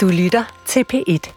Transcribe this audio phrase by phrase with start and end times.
[0.00, 1.32] Du lytter til P1.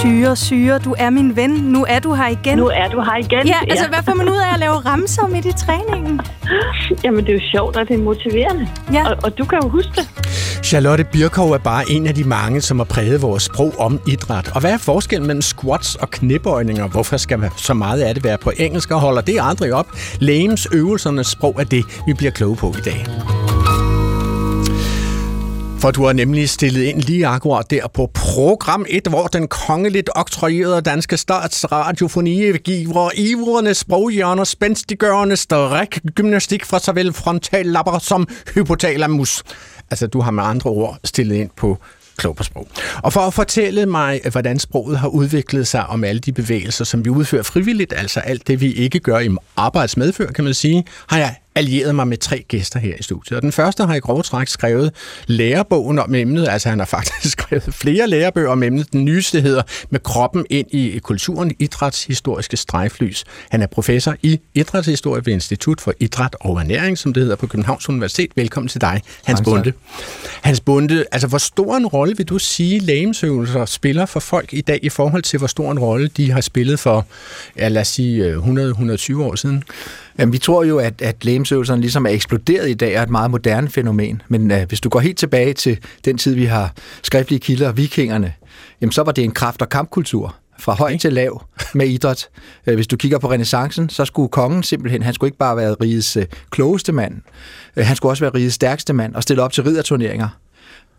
[0.00, 1.50] Syre, syre, du er min ven.
[1.50, 2.58] Nu er du her igen.
[2.58, 3.46] Nu er du her igen.
[3.46, 6.20] Ja, altså hvad får man ud af at lave ramser midt i træningen?
[7.04, 8.68] Jamen, det er jo sjovt, og det er motiverende.
[8.92, 9.10] Ja.
[9.10, 10.21] Og, og du kan jo huske det.
[10.72, 14.50] Charlotte Birkov er bare en af de mange, som har præget vores sprog om idræt.
[14.54, 16.88] Og hvad er forskellen mellem squats og knæbøjninger?
[16.88, 19.86] Hvorfor skal man så meget af det være på engelsk og holder det aldrig op?
[20.18, 23.06] Lægens øvelsernes sprog er det, vi bliver kloge på i dag.
[25.82, 30.10] For du har nemlig stillet ind lige akkurat der på program 1, hvor den kongeligt
[30.14, 39.42] oktroyerede danske statsradiofoni giver ivrende sproghjørner spændstigørende stræk gymnastik fra såvel frontallapper som hypotalamus.
[39.90, 41.78] Altså, du har med andre ord stillet ind på
[42.16, 42.68] klog på sprog.
[43.02, 47.04] Og for at fortælle mig, hvordan sproget har udviklet sig om alle de bevægelser, som
[47.04, 51.18] vi udfører frivilligt, altså alt det, vi ikke gør i arbejdsmedfør, kan man sige, har
[51.18, 53.36] jeg allieret mig med tre gæster her i studiet.
[53.36, 54.94] Og den første har i grove træk skrevet
[55.26, 58.92] lærebogen om emnet, altså han har faktisk skrevet flere lærebøger om emnet.
[58.92, 63.24] Den nyeste hedder Med kroppen ind i kulturen, idrætshistoriske strejflys.
[63.50, 67.46] Han er professor i idrætshistorie ved Institut for Idræt og Ernæring, som det hedder på
[67.46, 68.30] Københavns Universitet.
[68.36, 69.44] Velkommen til dig, Hans tak.
[69.44, 69.72] Bunde.
[70.42, 74.60] Hans Bunde, altså hvor stor en rolle vil du sige, lægemsøvelser spiller for folk i
[74.60, 77.06] dag i forhold til, hvor stor en rolle de har spillet for,
[77.56, 79.64] ja, lad os sige, 100-120 år siden?
[80.18, 83.30] Jamen, vi tror jo, at, at lægemsøvelserne ligesom er eksploderet i dag, er et meget
[83.30, 84.22] moderne fænomen.
[84.28, 88.34] Men uh, hvis du går helt tilbage til den tid, vi har skriftlige kilder, vikingerne,
[88.80, 92.28] jamen, så var det en kraft- og kampkultur fra høj til lav med idræt.
[92.64, 96.16] Hvis du kigger på renaissancen, så skulle kongen simpelthen, han skulle ikke bare være rigets
[96.16, 97.14] uh, klogeste mand,
[97.76, 100.28] uh, han skulle også være rigets stærkeste mand og stille op til ridderturneringer.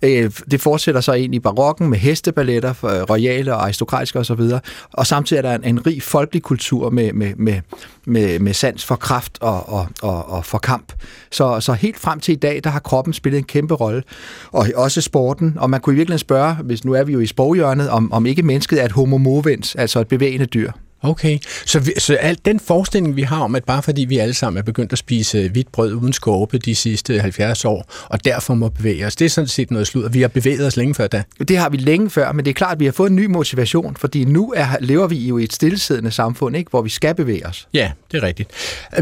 [0.04, 4.32] Øh, det fortsætter så ind i barokken med hesteballetter, øh, royale og aristokratiske osv.
[4.32, 4.62] Og,
[4.94, 7.62] og samtidig er der en, en rig folkelig kultur med, med, med,
[8.06, 10.94] med, med sans for kraft og, og, og, og for kamp.
[11.32, 14.04] Så, så helt frem til i dag, der har kroppen spillet en kæmpe rolle.
[14.52, 15.58] Og også sporten.
[15.60, 18.26] Og man kunne i virkeligheden spørge, hvis nu er vi jo i sproghjørnet, om, om
[18.26, 20.72] ikke mennesket er et homo movens, altså et bevægende dyr.
[21.04, 24.34] Okay, så, vi, så alt den forestilling, vi har om, at bare fordi vi alle
[24.34, 28.54] sammen er begyndt at spise hvidt brød uden skorpe de sidste 70 år, og derfor
[28.54, 31.08] må bevæge os, det er sådan set noget slud, vi har bevæget os længe før
[31.08, 31.24] da.
[31.48, 33.26] Det har vi længe før, men det er klart, at vi har fået en ny
[33.26, 37.16] motivation, fordi nu er, lever vi jo i et stillesiddende samfund, ikke, hvor vi skal
[37.16, 37.68] bevæge os.
[37.74, 38.50] Ja, det er rigtigt.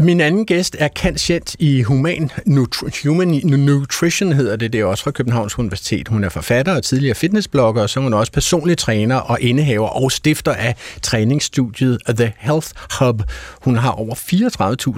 [0.02, 5.04] Min anden gæst er kantient i Human, Nutri- Human Nutrition, hedder det, det er også
[5.04, 6.08] fra Københavns Universitet.
[6.08, 9.88] Hun er forfatter og tidligere fitnessblogger, og så er hun også personlig træner og indehaver
[9.88, 13.22] og stifter af træningsstudiet The Health Hub.
[13.60, 14.14] Hun har over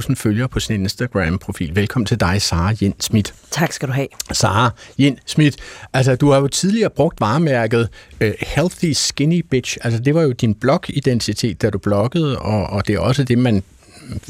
[0.06, 1.76] 34.000 følgere på sin Instagram-profil.
[1.76, 3.34] Velkommen til dig, Sara Jens Schmidt.
[3.50, 4.06] Tak skal du have.
[4.32, 5.56] Sara Jens Schmidt,
[5.92, 7.88] altså du har jo tidligere brugt varemærket
[8.24, 9.76] uh, Healthy Skinny Bitch.
[9.84, 13.38] Altså det var jo din blog-identitet, da du bloggede, og, og det er også det,
[13.38, 13.62] man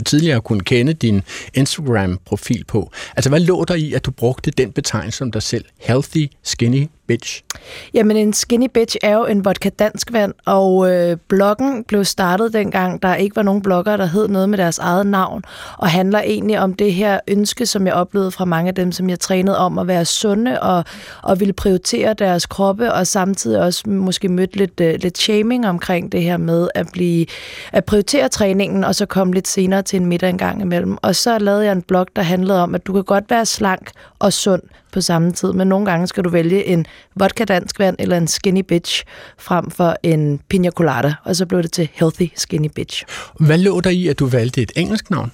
[0.07, 1.23] tidligere kunne kende din
[1.55, 2.91] Instagram-profil på.
[3.17, 5.65] Altså, hvad lå der i, at du brugte den betegnelse som dig selv?
[5.79, 7.43] Healthy, skinny, bitch?
[7.95, 12.53] Jamen, en skinny bitch er jo en vodka dansk vand, og øh, bloggen blev startet
[12.53, 15.43] dengang, der ikke var nogen blogger, der hed noget med deres eget navn,
[15.79, 19.11] og handler egentlig om det her ønske, som jeg oplevede fra mange af dem, som
[19.11, 20.85] jeg trænede om at være sunde og,
[21.23, 26.13] og ville prioritere deres kroppe, og samtidig også måske mødte lidt, øh, lidt shaming omkring
[26.13, 27.27] det her med at, blive,
[27.73, 30.97] at prioritere træningen, og så komme lidt senere til en middag en gang imellem.
[31.03, 33.91] Og så lavede jeg en blog, der handlede om, at du kan godt være slank
[34.19, 34.63] og sund
[34.95, 38.29] på samme tid, men nogle gange skal du vælge en vodka dansk vand eller en
[38.29, 39.05] skinny bitch
[39.39, 43.05] frem for en pina colada, og så blev det til healthy skinny bitch.
[43.41, 45.33] Hvad lå der i, at du valgte et engelsk navn?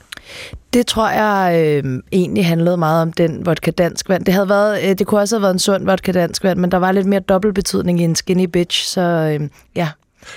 [0.72, 4.24] Det tror jeg øh, egentlig handlede meget om den vodka dansk vand.
[4.24, 6.70] Det, havde været, øh, det kunne også have været en sund vodka dansk vand, men
[6.70, 9.88] der var lidt mere dobbeltbetydning i en skinny bitch, så øh, ja.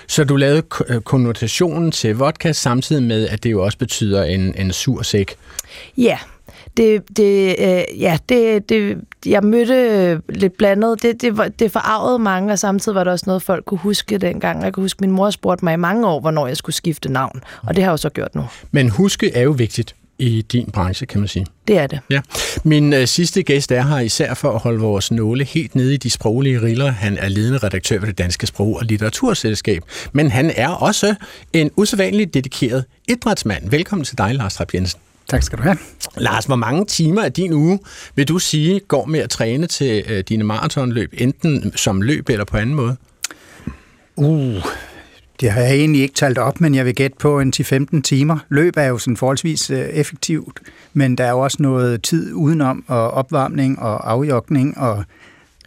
[0.07, 0.61] Så du lavede
[1.05, 5.35] konnotationen til vodka samtidig med, at det jo også betyder en, en sur sæk?
[5.97, 6.17] Ja,
[6.77, 11.01] det, det, øh, ja, det, det, jeg mødte lidt blandet.
[11.01, 14.63] Det, det, det forarvede mange, og samtidig var det også noget, folk kunne huske dengang.
[14.63, 17.41] Jeg kan huske, min mor spurgte mig i mange år, hvornår jeg skulle skifte navn,
[17.63, 18.43] og det har jeg jo så gjort nu.
[18.71, 21.45] Men huske er jo vigtigt i din branche, kan man sige.
[21.67, 21.99] Det er det.
[22.09, 22.21] Ja.
[22.63, 25.97] Min øh, sidste gæst er her især for at holde vores nåle helt nede i
[25.97, 26.91] de sproglige riller.
[26.91, 31.15] Han er ledende redaktør ved det Danske Sprog- og Litteraturselskab, men han er også
[31.53, 33.69] en usædvanligt dedikeret idrætsmand.
[33.69, 34.99] Velkommen til dig, Lars Trapp Jensen.
[35.27, 35.77] Tak skal du have.
[36.17, 37.79] Lars, hvor mange timer af din uge
[38.15, 42.45] vil du sige går med at træne til øh, dine maratonløb, enten som løb eller
[42.45, 42.95] på anden måde?
[44.15, 44.55] Uh,
[45.39, 48.37] det har jeg egentlig ikke talt op, men jeg vil gætte på en 10-15 timer.
[48.49, 50.59] Løb er jo sådan forholdsvis øh, effektivt,
[50.93, 55.03] men der er jo også noget tid udenom, og opvarmning og afjokning og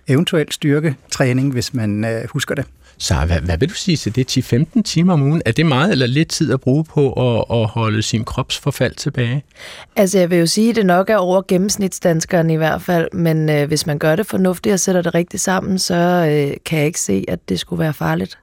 [0.08, 2.64] eventuelt styrketræning, hvis man øh, husker det.
[2.98, 4.38] Så hvad, hvad vil du sige til det?
[4.76, 5.42] 10-15 timer om ugen?
[5.46, 9.44] Er det meget eller lidt tid at bruge på at, at holde sin kropsforfald tilbage?
[9.96, 13.48] Altså, jeg vil jo sige, at det nok er over gennemsnitsdanskeren i hvert fald, men
[13.48, 16.86] øh, hvis man gør det fornuftigt og sætter det rigtigt sammen, så øh, kan jeg
[16.86, 18.38] ikke se, at det skulle være farligt.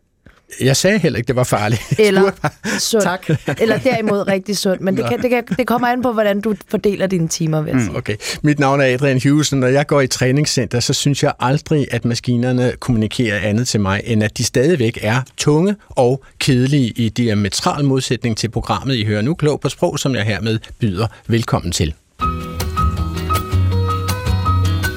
[0.62, 1.82] Jeg sagde heller ikke, det var farligt.
[2.00, 2.32] Eller
[2.80, 3.04] sundt.
[3.04, 3.30] Tak.
[3.62, 4.82] Eller derimod rigtig sundt.
[4.82, 7.72] Men det, kan, det, kan, det kommer an på, hvordan du fordeler dine timer, vil
[7.72, 7.98] jeg sige.
[7.98, 8.16] Okay.
[8.42, 12.06] Mit navn er Adrian Hughes, Når jeg går i træningscenter, så synes jeg aldrig, at
[12.06, 17.86] maskinerne kommunikerer andet til mig, end at de stadigvæk er tunge og kedelige i diametral
[17.86, 19.34] modsætning til programmet, I hører nu.
[19.34, 21.94] Klog på sprog, som jeg hermed byder velkommen til.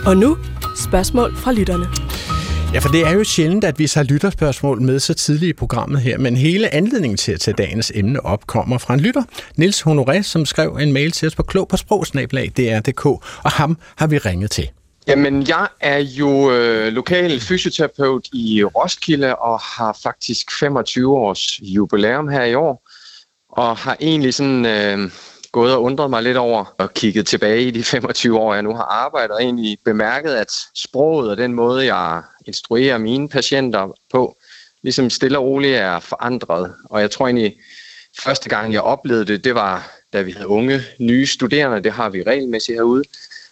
[0.06, 0.37] Og nu
[0.76, 2.06] spørgsmål fra lytterne.
[2.74, 6.00] Ja, for det er jo sjældent, at vi har lytterspørgsmål med så tidligt i programmet
[6.00, 9.22] her, men hele anledningen til at tage dagens emne op kommer fra en lytter,
[9.56, 13.78] Nils Honoré, som skrev en mail til os på klog på sprogsnablag, dr.dk, og ham
[13.96, 14.70] har vi ringet til.
[15.06, 22.28] Jamen, jeg er jo øh, lokal fysioterapeut i Roskilde og har faktisk 25 års jubilæum
[22.28, 22.82] her i år.
[23.48, 25.10] Og har egentlig sådan øh,
[25.52, 28.74] gået og undret mig lidt over og kigget tilbage i de 25 år, jeg nu
[28.74, 34.37] har arbejdet, og egentlig bemærket, at sproget og den måde, jeg instruerer mine patienter på,
[34.82, 36.75] ligesom stille og roligt er forandret.
[36.84, 37.56] Og jeg tror egentlig,
[38.25, 42.08] første gang jeg oplevede det, det var, da vi havde unge, nye studerende, det har
[42.08, 43.02] vi regelmæssigt herude,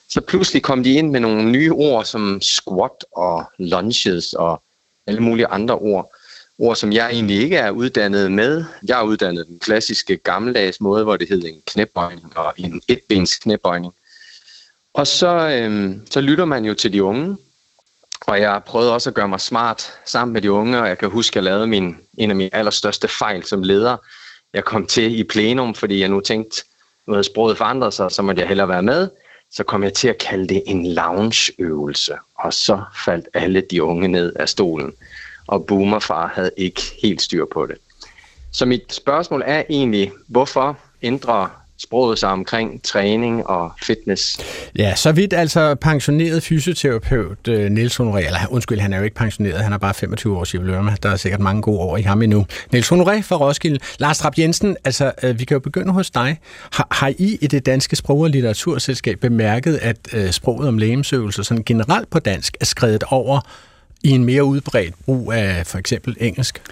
[0.08, 4.62] så pludselig kom de ind med nogle nye ord som squat og lunges og
[5.06, 6.14] alle mulige andre ord.
[6.58, 8.64] Ord, som jeg egentlig ikke er uddannet med.
[8.88, 13.38] Jeg er uddannet den klassiske gammeldags måde, hvor det hed en knæbøjning og en etbens
[13.38, 13.94] knæbøjning.
[14.94, 17.36] Og så, øhm, så lytter man jo til de unge,
[18.20, 21.10] og jeg prøvede også at gøre mig smart sammen med de unge, og jeg kan
[21.10, 23.96] huske, at jeg lavede min, en af mine allerstørste fejl som leder.
[24.54, 26.64] Jeg kom til i plenum, fordi jeg nu tænkte,
[27.06, 29.10] nu havde sproget forandret sig, så måtte jeg hellere være med.
[29.50, 34.08] Så kom jeg til at kalde det en loungeøvelse, og så faldt alle de unge
[34.08, 34.92] ned af stolen.
[35.46, 37.76] Og boomerfar havde ikke helt styr på det.
[38.52, 44.38] Så mit spørgsmål er egentlig, hvorfor ændrer sproget sig omkring træning og fitness.
[44.78, 49.16] Ja, så vidt altså pensioneret fysioterapeut uh, Niels Honoré, eller undskyld, han er jo ikke
[49.16, 52.22] pensioneret, han er bare 25 års jubilæum, der er sikkert mange gode år i ham
[52.22, 52.46] endnu.
[52.72, 53.78] Niels Honoré fra Roskilde.
[53.98, 56.38] Lars Trapp Jensen, altså uh, vi kan jo begynde hos dig.
[56.72, 61.42] Har, har I i det danske sprog- og litteraturselskab bemærket, at uh, sproget om lægemsøvelser
[61.42, 63.40] sådan generelt på dansk er skrevet over
[64.02, 66.62] i en mere udbredt brug af for eksempel engelsk?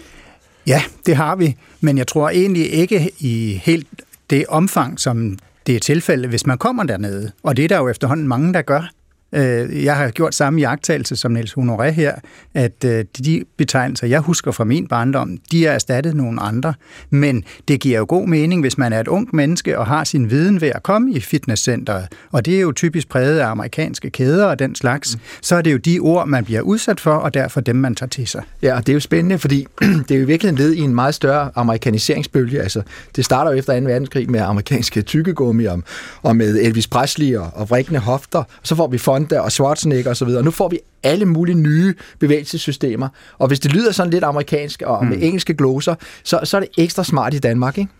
[0.66, 3.86] Ja, det har vi, men jeg tror egentlig ikke i helt
[4.32, 7.32] det omfang, som det er tilfældet, hvis man kommer dernede.
[7.43, 8.90] Og det er der jo efterhånden mange, der gør.
[9.34, 12.14] Øh, jeg har gjort samme jagttagelse som Niels Honoré her,
[12.55, 16.75] at øh, de betegnelser, jeg husker fra min barndom, de er erstattet nogle andre.
[17.11, 20.31] Men det giver jo god mening, hvis man er et ung menneske og har sin
[20.31, 24.46] viden ved at komme i fitnesscenteret, og det er jo typisk præget af amerikanske kæder
[24.46, 27.61] og den slags, så er det jo de ord, man bliver udsat for, og derfor
[27.61, 28.43] dem, man tager til sig.
[28.62, 29.67] Ja, og det er jo spændende, fordi
[30.08, 32.61] det er jo virkelig led i en meget større amerikaniseringsbølge.
[32.61, 32.82] Altså,
[33.17, 33.87] det starter jo efter 2.
[33.87, 35.82] verdenskrig med amerikanske tykkegummi og,
[36.23, 40.10] og med Elvis Presley og, og vrikkende hofter, og så får vi Fonda og Schwarzenegger
[40.10, 43.08] osv., og nu får vi alle mulige nye bevægelsessystemer.
[43.38, 45.22] Og hvis det lyder sådan lidt amerikansk og med mm.
[45.22, 47.90] engelske gloser, så, så er det ekstra smart i Danmark, ikke?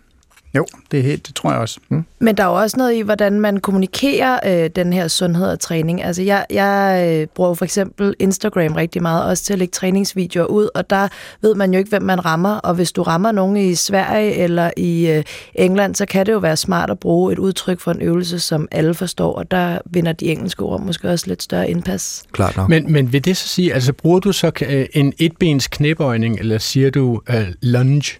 [0.55, 1.79] Jo, det er helt, det tror jeg også.
[1.89, 2.03] Mm.
[2.19, 5.59] Men der er jo også noget i, hvordan man kommunikerer øh, den her sundhed og
[5.59, 6.03] træning.
[6.03, 10.45] Altså, jeg, jeg øh, bruger for eksempel Instagram rigtig meget, også til at lægge træningsvideoer
[10.45, 11.07] ud, og der
[11.41, 12.55] ved man jo ikke, hvem man rammer.
[12.55, 15.23] Og hvis du rammer nogen i Sverige eller i øh,
[15.55, 18.67] England, så kan det jo være smart at bruge et udtryk for en øvelse, som
[18.71, 22.23] alle forstår, og der vinder de engelske ord måske også lidt større indpas.
[22.31, 22.69] Klart nok.
[22.69, 26.57] Men, men vil det så sige, altså bruger du så øh, en etbens knæbøjning, eller
[26.57, 28.19] siger du uh, lunge?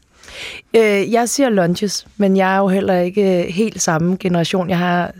[0.75, 4.69] Øh, jeg siger lunges, men jeg er jo heller ikke helt samme generation.
[4.69, 5.11] Jeg har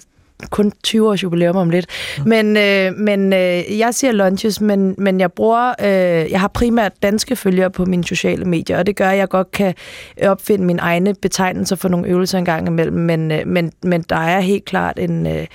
[0.49, 1.85] kun 20 års jubilæum om lidt.
[2.17, 2.23] Ja.
[2.23, 6.91] Men, øh, men øh, jeg siger lunges, men, men jeg bruger, øh, jeg har primært
[7.03, 9.73] danske følgere på mine sociale medier, og det gør, at jeg godt kan
[10.23, 14.15] opfinde mine egne betegnelser for nogle øvelser en gang imellem, men, øh, men, men der
[14.15, 15.45] er helt klart en, øh,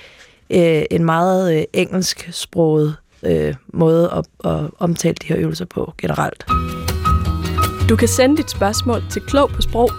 [0.91, 6.45] en meget øh, engelsksproget øh, måde at, at omtale de her øvelser på generelt.
[7.89, 9.91] Du kan sende dit spørgsmål til klog på sprog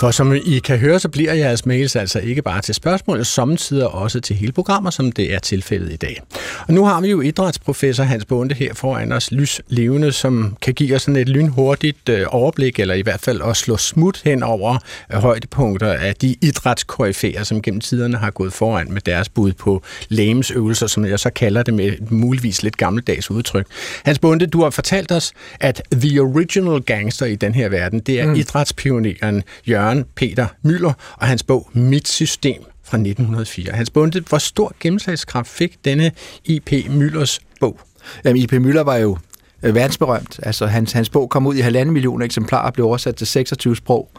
[0.00, 3.88] for som I kan høre, så bliver jeres mails altså ikke bare til spørgsmål, samtidig
[3.88, 6.22] også til hele programmer, som det er tilfældet i dag.
[6.68, 10.74] Og nu har vi jo idrætsprofessor Hans Bonde her foran os, lys levende, som kan
[10.74, 14.42] give os sådan et lynhurtigt øh, overblik, eller i hvert fald at slå smut hen
[14.42, 14.78] over
[15.12, 19.82] øh, højdepunkter af de idrætskoryfæer, som gennem tiderne har gået foran med deres bud på
[20.08, 23.66] lægemsøvelser, som jeg så kalder det med muligvis lidt gammeldags udtryk.
[24.04, 28.20] Hans Bonde, du har fortalt os, at the original gangster i den her verden, det
[28.20, 28.34] er mm.
[28.34, 29.83] idrætspioneren Jørgen
[30.14, 32.62] Peter Møller og hans bog Mit System.
[32.82, 33.72] fra 1904.
[33.72, 36.12] Hans spurgte, hvor stor gennemslagskraft fik denne
[36.44, 36.72] I.P.
[36.90, 37.80] Møllers bog?
[38.24, 38.52] Jamen, I.P.
[38.52, 39.18] Møller var jo
[39.64, 40.40] øh, verdensberømt.
[40.42, 43.76] Altså, hans, hans bog kom ud i halvanden million eksemplarer og blev oversat til 26
[43.76, 44.10] sprog.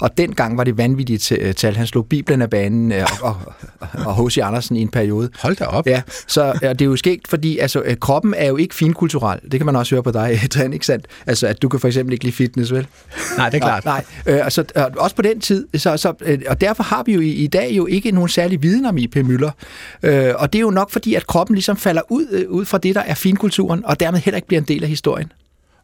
[0.00, 1.76] Og dengang var det vanvittigt øh, tal.
[1.76, 3.36] Han slog Bibelen af banen øh, og,
[3.80, 4.38] og, og H.C.
[4.38, 5.30] Andersen i en periode.
[5.40, 5.86] Hold da op.
[5.86, 9.40] Ja, så ja, det er jo sket, fordi altså, øh, kroppen er jo ikke finkulturel.
[9.50, 11.06] Det kan man også høre på dig, Træn, ikke sandt?
[11.26, 12.86] Altså, at du kan for eksempel ikke lide fitness, vel?
[13.36, 13.84] Nej, det er klart.
[13.84, 15.66] Nej, øh, altså, øh, også på den tid.
[15.74, 18.62] Så, så, øh, og derfor har vi jo i, i dag jo ikke nogen særlig
[18.62, 19.16] viden om I.P.
[19.16, 19.50] Møller.
[20.02, 22.78] Øh, og det er jo nok fordi, at kroppen ligesom falder ud, øh, ud fra
[22.78, 25.32] det, der er finkulturen, og dermed heller ikke bliver en del af historien.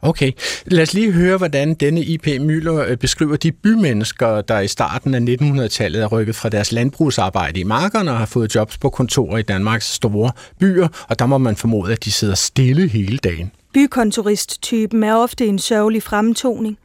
[0.04, 0.32] Okay,
[0.66, 2.26] lad os lige høre, hvordan denne I.P.
[2.40, 7.60] Møller øh, beskriver de bymennesker, der i starten af 1900-tallet er rykket fra deres landbrugsarbejde
[7.60, 11.38] i markerne og har fået jobs på kontorer i Danmarks store byer, og der må
[11.38, 13.50] man formode, at de sidder stille hele dagen.
[13.74, 16.78] Bykonturist-typen er ofte en sørgelig fremtoning.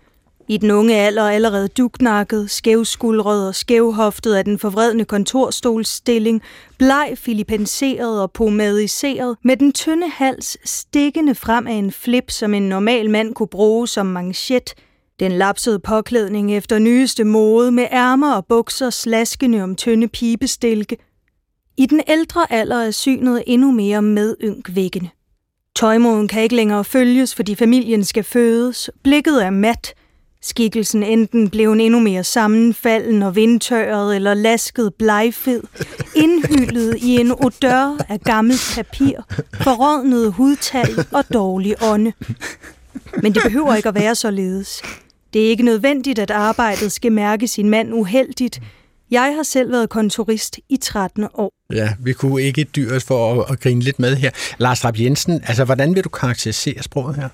[0.50, 6.42] I den unge alder allerede duknakket, skævskuldret og skævhoftet af den forvredne kontorstolsstilling,
[6.77, 12.70] bleg filipenseret og pomadiseret, med den tynde hals stikkende frem af en flip, som en
[12.70, 14.74] normal mand kunne bruge som manchet,
[15.20, 20.98] den lapsede påklædning efter nyeste mode med ærmer og bukser slaskende om tynde pibestilke.
[21.77, 25.10] I den ældre alder er synet endnu mere medynkvækkende.
[25.75, 28.89] Tøjmoden kan ikke længere følges, fordi familien skal fødes.
[29.04, 29.94] Blikket er mat.
[30.48, 35.62] Skikkelsen enten blev en endnu mere sammenfalden og vindtørret eller lasket blegfed,
[36.24, 39.20] indhyllet i en odør af gammelt papir,
[39.54, 42.13] forrådnet hudtal og dårlig ånde.
[43.22, 44.82] Men det behøver ikke at være således.
[45.34, 48.62] Det er ikke nødvendigt, at arbejdet skal mærke sin mand uheldigt.
[49.12, 51.51] Jeg har selv været kontorist i 13 år.
[51.74, 54.32] Ja, vi kunne ikke dyrt for at, at grine lidt med her.
[54.58, 57.30] Lars Rapp Jensen, altså hvordan vil du karakterisere sproget her?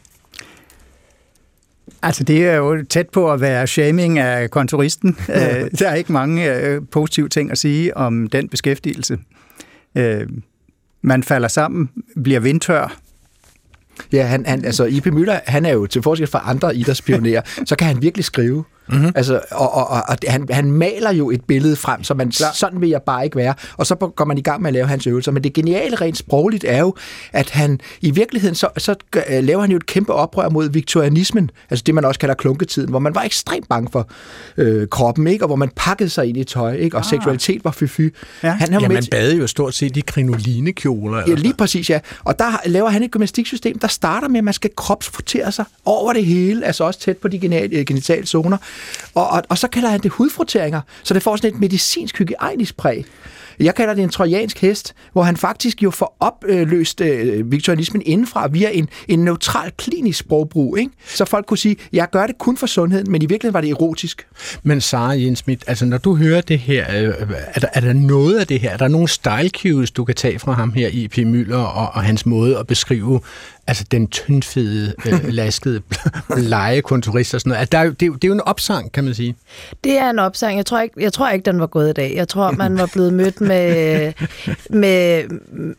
[2.01, 5.17] Altså, det er jo tæt på at være shaming af kontoristen.
[5.29, 9.17] Øh, der er ikke mange øh, positive ting at sige om den beskæftigelse.
[9.97, 10.27] Øh,
[11.01, 11.89] man falder sammen,
[12.23, 12.97] bliver vindtør.
[14.11, 15.05] Ja, han, han, altså I.P.
[15.05, 18.63] Møller, han er jo til forskel fra andre idrætspionerer, så kan han virkelig skrive.
[18.87, 19.11] Mm-hmm.
[19.15, 22.81] Altså, og, og, og, og han, han maler jo et billede frem, så man, sådan
[22.81, 23.53] vil jeg bare ikke være.
[23.77, 25.31] Og så går man i gang med at lave hans øvelser.
[25.31, 26.95] Men det geniale rent sprogligt er jo,
[27.31, 31.51] at han i virkeligheden, så, så uh, laver han jo et kæmpe oprør mod viktorianismen,
[31.69, 34.09] altså det man også kalder klunketiden, hvor man var ekstremt bange for
[34.57, 35.43] øh, kroppen, ikke?
[35.43, 36.97] og hvor man pakkede sig ind i tøj, ikke?
[36.97, 37.09] og ah.
[37.09, 38.09] seksualitet var fy-fy.
[38.43, 41.23] Ja, han, ja man bad jo stort set i krinolinekjoler.
[41.27, 41.99] Ja, lige præcis, ja.
[42.23, 46.13] Og der laver han et gymnastiksystem, der starter med, at man skal kropsfrotere sig over
[46.13, 47.39] det hele, altså også tæt på de
[47.87, 48.57] genitale zoner,
[49.13, 52.77] og, og, og så kalder han det hudfroteringer, så det får sådan et medicinsk hygiejnisk
[52.77, 53.05] præg.
[53.59, 58.47] Jeg kalder det en trojansk hest, hvor han faktisk jo får opløst øh, viktorianismen indenfra
[58.47, 60.77] via en, en neutral klinisk sprogbrug.
[60.77, 60.91] Ikke?
[61.05, 63.69] Så folk kunne sige, jeg gør det kun for sundheden, men i virkeligheden var det
[63.69, 64.27] erotisk.
[64.63, 67.13] Men Sara Jens Schmidt, altså når du hører det her, øh,
[67.53, 68.69] er der, er der noget af det her?
[68.69, 71.17] Er der nogle style cues, du kan tage fra ham her, I.P.
[71.17, 73.19] Møller, og, og hans måde at beskrive
[73.67, 75.81] altså den tyndfede, øh, laskede,
[76.37, 77.59] lege kontorist og sådan noget.
[77.59, 79.35] Altså, der er jo, det, er jo, det er jo en opsang, kan man sige.
[79.83, 80.57] Det er en opsang.
[80.57, 82.13] Jeg tror ikke, jeg tror ikke den var gået i dag.
[82.15, 84.13] Jeg tror, man var blevet mødt med,
[84.69, 85.23] med,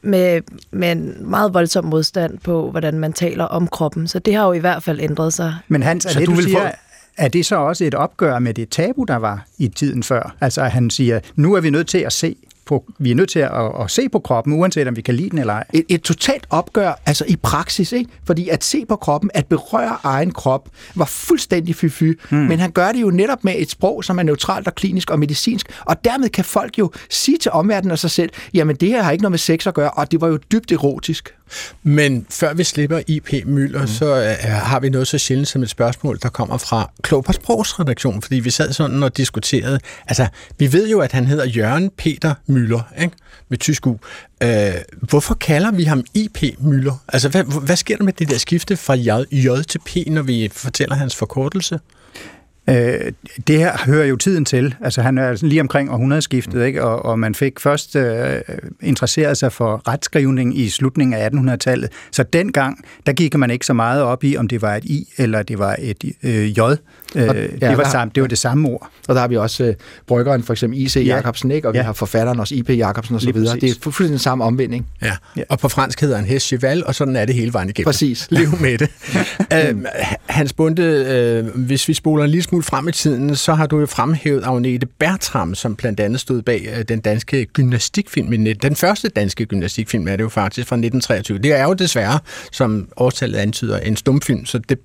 [0.02, 0.40] med,
[0.70, 4.08] med en meget voldsom modstand på, hvordan man taler om kroppen.
[4.08, 5.54] Så det har jo i hvert fald ændret sig.
[5.68, 6.76] Men Hans, er så det, du, du siger, få...
[7.16, 10.36] er det så også et opgør med det tabu, der var i tiden før?
[10.40, 13.30] Altså, at han siger, nu er vi nødt til at se på, vi er nødt
[13.30, 15.64] til at, at, se på kroppen, uanset om vi kan lide den eller ej.
[15.72, 18.10] Et, et totalt opgør, altså i praksis, ikke?
[18.26, 22.12] Fordi at se på kroppen, at berøre egen krop, var fuldstændig fy-fy.
[22.30, 22.38] Hmm.
[22.38, 25.18] Men han gør det jo netop med et sprog, som er neutralt og klinisk og
[25.18, 25.80] medicinsk.
[25.80, 29.10] Og dermed kan folk jo sige til omverdenen og sig selv, jamen det her har
[29.10, 31.34] ikke noget med sex at gøre, og det var jo dybt erotisk.
[31.82, 33.32] Men før vi slipper I.P.
[33.46, 33.86] Møller, mm.
[33.86, 37.64] så uh, har vi noget så sjældent som et spørgsmål, der kommer fra Klog på
[38.22, 39.80] fordi vi sad sådan og diskuterede.
[40.06, 40.26] Altså,
[40.58, 43.16] vi ved jo, at han hedder Jørgen Peter Møller, ikke?
[43.48, 43.90] med tysk U.
[44.44, 44.48] Uh,
[45.00, 46.42] hvorfor kalder vi ham I.P.
[46.58, 47.02] Møller?
[47.08, 50.22] Altså, hvad, hvad sker der med det der skifte fra J, J til P, når
[50.22, 51.78] vi fortæller hans forkortelse?
[52.70, 53.12] Øh,
[53.46, 54.74] det her hører jo tiden til.
[54.80, 56.62] Altså han er lige omkring århundredeskiftet, mm.
[56.62, 56.84] ikke?
[56.84, 58.40] Og, og man fik først øh,
[58.82, 61.90] interesseret sig for retskrivning i slutningen af 1800-tallet.
[62.10, 65.08] Så dengang, der gik man ikke så meget op i, om det var et I
[65.18, 66.60] eller det var et øh, J.
[67.16, 68.90] Øh, og, ja, det, var samme, det var det samme ord.
[69.08, 69.74] Og der har vi også øh,
[70.06, 70.96] bryggeren, for eksempel I.C.
[70.96, 71.14] Ja.
[71.14, 71.68] Jacobsen, ikke?
[71.68, 71.84] og vi ja.
[71.84, 72.70] har forfatteren også I.P.
[72.70, 73.32] Jacobsen osv.
[73.32, 74.86] Det er fuldstændig den samme omvending.
[75.02, 75.12] Ja.
[75.36, 77.84] ja, og på fransk hedder han Hest Cheval, og sådan er det hele vejen igennem.
[77.84, 78.26] Præcis.
[78.30, 78.88] Lev med det.
[79.70, 79.84] øh,
[80.26, 83.80] Hans Bunde, øh, hvis vi spoler en lille smule frem i tiden, så har du
[83.80, 88.56] jo fremhævet Agnete Bertram, som blandt andet stod bag øh, den danske gymnastikfilm.
[88.62, 91.38] Den første danske gymnastikfilm er det jo faktisk fra 1923.
[91.38, 92.18] Det er jo desværre,
[92.52, 94.78] som årstallet antyder, en stumfilm, så det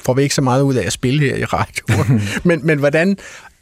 [0.00, 1.84] får vi ikke så meget ud af at spille her i radio.
[2.48, 3.16] men, men hvordan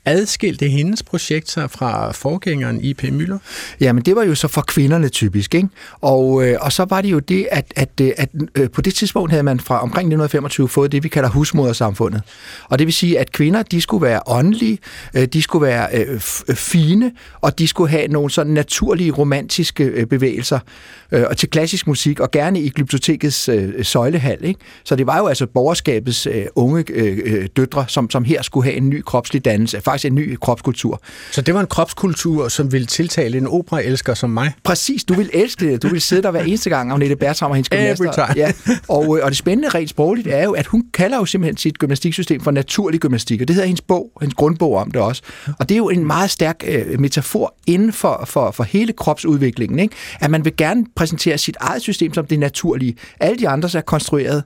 [0.04, 3.02] adskilte hendes projekt sig fra forgængeren I.P.
[3.12, 3.38] Møller?
[3.80, 5.68] Jamen, det var jo så for kvinderne typisk, ikke?
[6.00, 8.94] Og, øh, og så var det jo det, at, at, øh, at øh, på det
[8.94, 12.22] tidspunkt havde man fra omkring 1925 fået det, vi kalder husmodersamfundet.
[12.68, 14.78] Og det vil sige, at kvinder, de skulle være åndelige,
[15.14, 19.84] øh, de skulle være øh, øh, fine, og de skulle have nogle sådan naturlige romantiske
[19.84, 20.58] øh, bevægelser
[21.12, 24.60] øh, og til klassisk musik, og gerne i glyptotekets øh, søjlehal, ikke?
[24.84, 28.64] Så det var jo altså borgerskabets øh, unge øh, øh døtre, som, som her skulle
[28.64, 31.00] have en ny kropslig dannelse, faktisk en ny kropskultur.
[31.30, 34.52] Så det var en kropskultur, som ville tiltale en operaelsker som mig?
[34.64, 35.82] Præcis, du vil elske det.
[35.82, 38.26] Du vil sidde der hver eneste gang, Agnete Bertram og hendes gymnaster.
[38.36, 38.52] Ja.
[38.88, 41.78] Og, øh, og det spændende rent sprogligt er jo, at hun kalder jo simpelthen sit
[41.78, 45.22] gymnastiksystem for naturlig gymnastik, og det hedder hendes bog, hendes grundbog om det også.
[45.58, 49.78] Og det er jo en meget stærk øh, metafor inden for, for, for hele kropsudviklingen,
[49.78, 49.94] ikke?
[50.20, 52.96] at man vil gerne præsentere sit eget system som det naturlige.
[53.20, 54.42] Alle de andre er konstrueret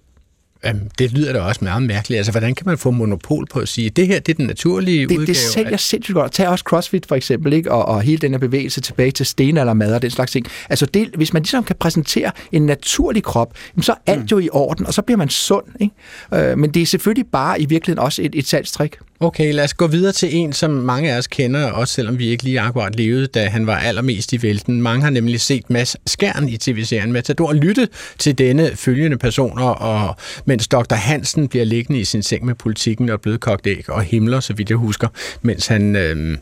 [0.65, 2.17] Jamen, det lyder da også meget mærkeligt.
[2.17, 4.47] Altså, hvordan kan man få monopol på at sige, at det her det er den
[4.47, 5.27] naturlige det, udgave?
[5.27, 6.33] Det sælger sindssygt godt.
[6.33, 7.73] Tag også CrossFit for eksempel, ikke?
[7.73, 10.47] Og, og hele den her bevægelse tilbage til stenaldermad og den slags ting.
[10.69, 14.27] Altså, det, hvis man ligesom kan præsentere en naturlig krop, så er alt mm.
[14.27, 15.65] jo i orden, og så bliver man sund.
[15.81, 16.51] Ikke?
[16.51, 18.97] Øh, men det er selvfølgelig bare i virkeligheden også et, et salgstrik.
[19.21, 22.29] Okay, lad os gå videre til en, som mange af os kender, også selvom vi
[22.29, 24.83] ikke lige akkurat levede, da han var allermest i vælten.
[24.83, 30.17] Mange har nemlig set Mads Skærn i tv-serien Matador lytte til denne følgende personer, og
[30.45, 30.95] mens Dr.
[30.95, 34.71] Hansen bliver liggende i sin seng med politikken og blødkogt æg og himler, så vidt
[34.71, 35.09] jeg husker,
[35.43, 36.37] mens han øh,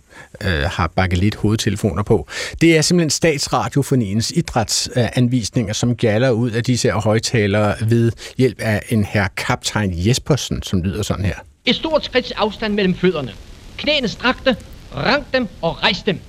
[0.45, 2.29] øh, har bakket lidt hovedtelefoner på.
[2.61, 9.05] Det er simpelthen Statsradiofoniens idrætsanvisninger, som galler ud af disse højtalere ved hjælp af en
[9.05, 11.37] herr kaptajn Jespersen, som lyder sådan her.
[11.67, 13.35] Et stort skridt afstand mellem fødderne.
[13.77, 14.57] Knæene strakte,
[14.95, 16.21] rank dem og rejs dem.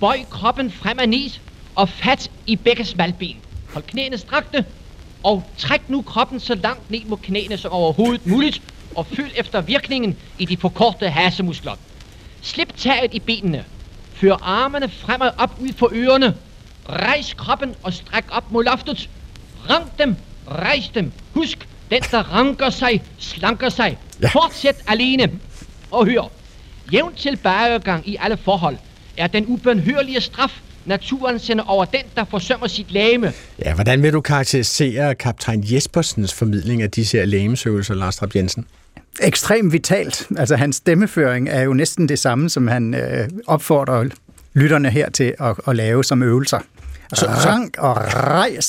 [0.00, 1.40] Bøj kroppen frem af nis
[1.74, 3.36] og fat i begge smalben.
[3.72, 4.64] Hold knæene strakte
[5.22, 8.62] og træk nu kroppen så langt ned mod knæene som overhovedet muligt
[8.94, 11.76] og følg efter virkningen i de forkortede hasemuskler.
[12.40, 13.64] Slip taget i benene.
[14.12, 16.36] Før armene fremad op ud for ørerne.
[16.88, 19.10] Rejs kroppen og stræk op mod loftet.
[19.70, 20.16] Rank dem,
[20.48, 21.12] rejs dem.
[21.34, 23.98] Husk, den der ranker sig, slanker sig.
[24.22, 24.28] Ja.
[24.28, 25.30] Fortsæt alene.
[25.90, 26.30] Og hør,
[26.92, 28.76] jævn tilbagegang i alle forhold
[29.16, 33.32] er den ubønhørlige straf, naturen sender over den, der forsømmer sit lame.
[33.64, 38.66] Ja, hvordan vil du karakterisere kaptajn Jespersens formidling af disse her lægemsøvelser, Lars Trapp Jensen?
[39.22, 40.26] Ekstremt vitalt.
[40.36, 44.04] Altså hans stemmeføring er jo næsten det samme, som han øh, opfordrer
[44.54, 46.58] lytterne her til at, at lave som øvelser.
[47.14, 48.64] Så, Rank og rejs.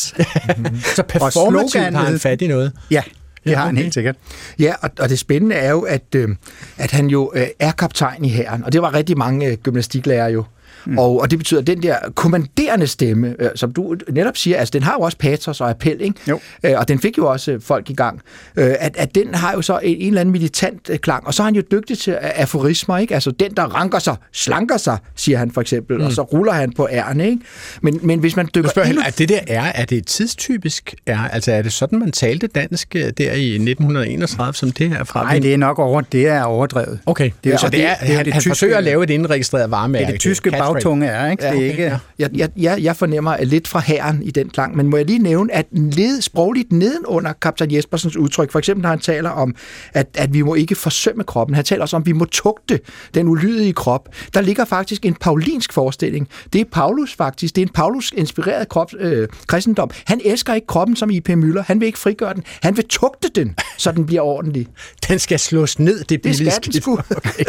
[0.96, 2.72] så performativt har han fat i noget.
[2.92, 3.04] Ja,
[3.44, 4.16] det har han helt sikkert.
[4.60, 6.30] Ja, og, og det spændende er jo, at, øh,
[6.78, 10.32] at han jo øh, er kaptajn i hæren, og det var rigtig mange øh, gymnastiklærere
[10.32, 10.44] jo.
[10.86, 10.98] Mm.
[10.98, 14.72] Og, og det betyder, at den der kommanderende stemme, øh, som du netop siger, altså
[14.72, 16.20] den har jo også patos og appel, ikke?
[16.28, 16.40] Jo.
[16.64, 18.22] Øh, og den fik jo også øh, folk i gang.
[18.56, 21.34] Øh, at, at den har jo så en, en eller anden militant øh, klang, og
[21.34, 23.14] så er han jo dygtig til aforismer, ikke?
[23.14, 26.06] Altså den, der ranker sig, slanker sig, siger han for eksempel, mm.
[26.06, 27.42] og så ruller han på ærne, ikke?
[27.82, 28.70] Men, men hvis man dykker...
[28.70, 29.04] Spørger, endnu...
[29.06, 31.20] er det der er, er det tidstypisk er?
[31.20, 35.24] Altså er det sådan, man talte dansk øh, der i 1931, som det her fra?
[35.24, 37.00] Nej, det er nok over, det er overdrevet.
[37.06, 38.84] Okay, det er, så det er, det, det er han, det han tyske, forsøger at
[38.84, 40.02] lave et indregistreret varemærke.
[40.02, 41.46] Det er det tyske bagtunge er, ikke?
[41.46, 42.00] Ja, det er ikke...
[42.20, 45.20] Jeg, jeg, jeg, jeg fornemmer lidt fra herren i den klang, men må jeg lige
[45.20, 49.56] nævne, at led, sprogligt nedenunder kaptajn Jespersens udtryk, for eksempel når han taler om,
[49.94, 52.80] at, at vi må ikke forsømme kroppen, han taler også om, at vi må tugte
[53.14, 54.10] den ulydige krop.
[54.34, 56.28] Der ligger faktisk en paulinsk forestilling.
[56.54, 59.90] Det er Paulus faktisk, det er en Paulus-inspireret krop, øh, kristendom.
[60.06, 61.30] Han elsker ikke kroppen som I.P.
[61.30, 64.68] Møller, han vil ikke frigøre den, han vil tugte den, så den bliver ordentlig.
[65.08, 67.00] Den skal slås ned, det, det skal den sgu.
[67.20, 67.44] Okay.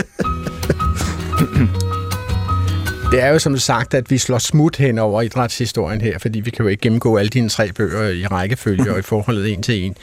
[3.11, 6.51] Det er jo som sagt, at vi slår smut hen over idrætshistorien her, fordi vi
[6.51, 9.85] kan jo ikke gennemgå alle dine tre bøger i rækkefølge og i forholdet en til
[9.85, 9.97] en.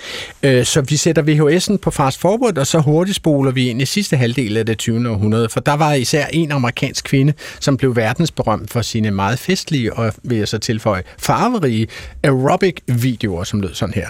[0.43, 3.85] Øh, så vi sætter VHS'en på fast forward, og så hurtigt spoler vi ind i
[3.85, 5.09] sidste halvdel af det 20.
[5.09, 9.93] århundrede, for der var især en amerikansk kvinde, som blev verdensberømt for sine meget festlige
[9.93, 11.87] og, vil jeg så tilføje, farverige
[12.23, 14.07] aerobic-videoer, som lød sådan her.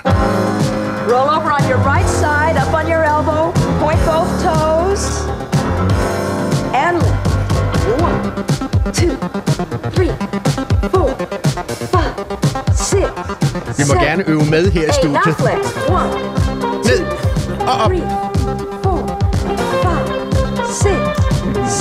[1.10, 5.37] Roll over on your right side, up on your elbow, point both toes,
[8.94, 9.12] two,
[9.96, 10.12] three,
[10.94, 11.10] four,
[11.94, 12.14] five,
[12.76, 13.08] six,
[13.78, 15.40] Vi må gerne øve med her i studiet.
[16.86, 17.06] Ned
[17.68, 17.92] og op.
[18.84, 19.20] Four,
[19.84, 20.08] five,
[20.84, 20.98] six,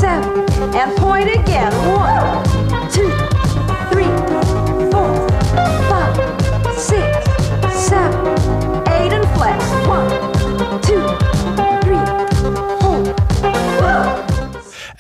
[0.01, 0.25] seven,
[0.81, 1.73] and point again.
[1.73, 2.46] One,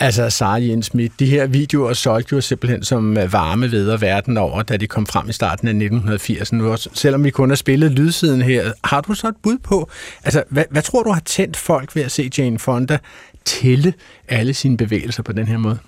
[0.06, 4.36] Altså, Sara Jens Schmidt, de her videoer solgte jo simpelthen som øh, varme ved verden
[4.36, 6.88] over, da de kom frem i starten af 1980'erne.
[6.94, 9.90] Selvom vi kun har spillet lydsiden her, har du så et bud på,
[10.24, 12.98] altså, hvad, hvad tror du har tændt folk ved at se Jane Fonda
[13.44, 13.94] tælle
[14.28, 15.78] alle sine bevægelser på den her måde?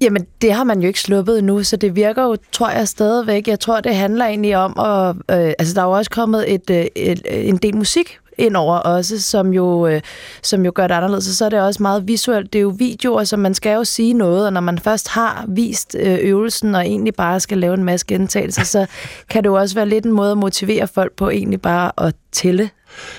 [0.00, 3.48] Jamen, det har man jo ikke sluppet nu, så det virker jo, tror jeg, stadigvæk.
[3.48, 6.70] Jeg tror, det handler egentlig om, at, øh, altså der er jo også kommet et,
[6.70, 10.00] øh, et, øh, en del musik ind over også, som jo, øh,
[10.42, 11.24] som jo gør det anderledes.
[11.24, 12.52] Så, så er det også meget visuelt.
[12.52, 15.44] Det er jo videoer, så man skal jo sige noget, og når man først har
[15.48, 18.86] vist øh, øvelsen, og egentlig bare skal lave en masse gentagelser, så
[19.30, 22.14] kan det jo også være lidt en måde at motivere folk på egentlig bare at
[22.32, 22.70] tælle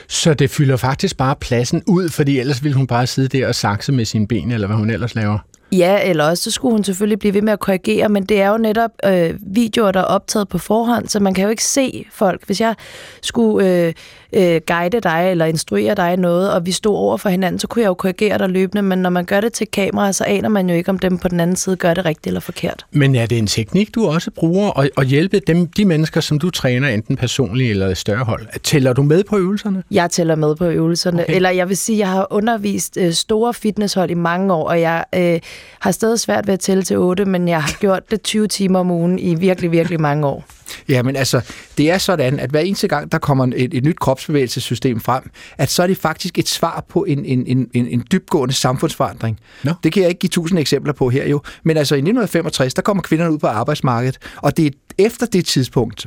[0.08, 3.56] så det fylder faktisk bare pladsen ud, fordi ellers ville hun bare sidde der og
[3.56, 5.40] sakse med sine ben, eller hvad hun ellers laver?
[5.72, 8.50] Ja, eller også så skulle hun selvfølgelig blive ved med at korrigere, men det er
[8.50, 12.06] jo netop øh, videoer, der er optaget på forhånd, så man kan jo ikke se
[12.12, 12.46] folk.
[12.46, 12.76] Hvis jeg
[13.22, 13.94] skulle øh,
[14.36, 17.82] øh, guide dig eller instruere dig noget, og vi stod over for hinanden, så kunne
[17.82, 20.70] jeg jo korrigere dig løbende, men når man gør det til kamera, så aner man
[20.70, 22.86] jo ikke, om dem på den anden side gør det rigtigt eller forkert.
[22.92, 26.40] Men er det en teknik, du også bruger at, at hjælpe dem, de mennesker, som
[26.40, 28.48] du træner, enten personligt eller i større hold?
[28.64, 29.84] Tæller du med på øvelserne?
[29.92, 31.24] Jeg tæller med på øvelserne.
[31.24, 31.36] Okay.
[31.36, 35.06] Eller jeg vil sige, jeg har undervist øh, store fitnesshold i mange år, og jeg
[35.16, 35.40] øh,
[35.80, 38.80] har stadig svært ved at tælle til 8, men jeg har gjort det 20 timer
[38.80, 40.46] om ugen i virkelig, virkelig mange år.
[40.90, 41.42] Ja, men altså,
[41.78, 45.24] det er sådan, at hver eneste gang, der kommer et, et nyt kropsbevægelsessystem frem,
[45.58, 49.40] at så er det faktisk et svar på en, en, en, en dybgående samfundsforandring.
[49.64, 49.74] No.
[49.84, 51.42] Det kan jeg ikke give tusind eksempler på her jo.
[51.64, 55.46] Men altså i 1965, der kommer kvinderne ud på arbejdsmarkedet, og det er efter det
[55.46, 56.06] tidspunkt,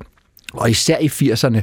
[0.52, 1.60] og især i 80'erne,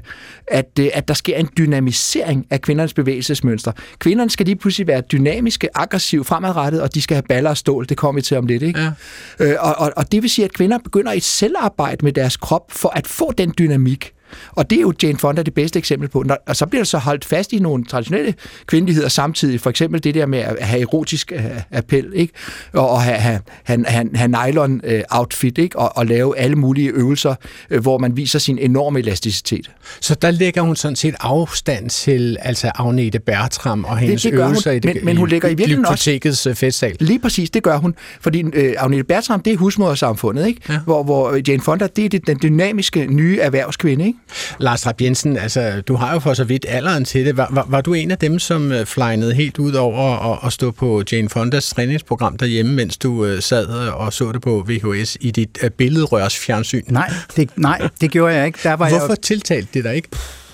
[0.47, 3.71] at, øh, at der sker en dynamisering af kvindernes bevægelsesmønster.
[3.99, 7.85] Kvinderne skal lige pludselig være dynamiske, aggressive, fremadrettet, og de skal have baller og stål.
[7.89, 8.63] Det kommer vi til om lidt.
[8.63, 8.79] Ikke?
[8.79, 8.91] Ja.
[9.39, 12.71] Øh, og, og, og det vil sige, at kvinder begynder et selvarbejde med deres krop
[12.71, 14.11] for at få den dynamik.
[14.51, 16.25] Og det er jo Jane Fonda det bedste eksempel på.
[16.47, 18.33] Og så bliver der så holdt fast i nogle traditionelle
[18.65, 19.61] kvindeligheder samtidig.
[19.61, 22.33] For eksempel det der med at have erotisk øh, appel, ikke?
[22.73, 23.39] og have, have,
[23.85, 25.79] have, have nylon-outfit, øh, ikke?
[25.79, 27.35] Og, og lave alle mulige øvelser,
[27.69, 29.71] øh, hvor man viser sin enorme elasticitet.
[30.01, 34.39] Så der lægger hun sådan set afstand til altså Agnete Bertram og hendes det, det
[34.39, 36.53] øvelser hun, i det, men, men hun lægger i, i virkeligheden også...
[36.55, 36.95] festsal.
[36.99, 37.95] Lige præcis, det gør hun.
[38.21, 40.61] Fordi øh, Agnete Bertram, det er husmodersamfundet, ikke?
[40.69, 40.79] Ja.
[40.79, 44.19] Hvor, hvor Jane Fonda, det er den dynamiske nye erhvervskvinde, ikke?
[44.59, 47.37] Lars Rapp Jensen, altså, du har jo for så vidt alderen til det.
[47.37, 50.53] Var, var, var du en af dem, som øh, flejnede helt ud over at, at
[50.53, 55.17] stå på Jane Fondas træningsprogram derhjemme, mens du uh, sad og så det på VHS
[55.21, 56.83] i dit uh, billedrørs fjernsyn?
[56.87, 58.59] Nej, det, nej, det gjorde jeg ikke.
[58.63, 59.21] Der var Hvorfor jeg...
[59.21, 60.07] tiltalte det dig ikke?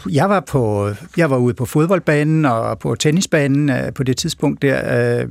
[0.10, 5.24] Jeg var, på, jeg var ude på fodboldbanen og på tennisbanen på det tidspunkt der.
[5.24, 5.30] Uh,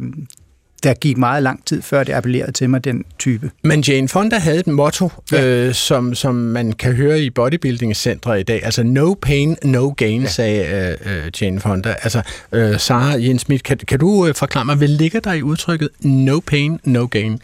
[0.82, 3.50] der gik meget lang tid, før det appellerede til mig, den type.
[3.62, 5.46] Men Jane Fonda havde et motto, ja.
[5.46, 8.64] øh, som, som man kan høre i bodybuilding-centre i dag.
[8.64, 10.28] Altså, no pain, no gain, ja.
[10.28, 11.96] sagde øh, øh, Jane Fonda.
[12.02, 15.42] Altså, øh, Sarah Jens Schmidt, kan, kan du øh, forklare mig, hvad ligger der i
[15.42, 17.40] udtrykket no pain, no gain?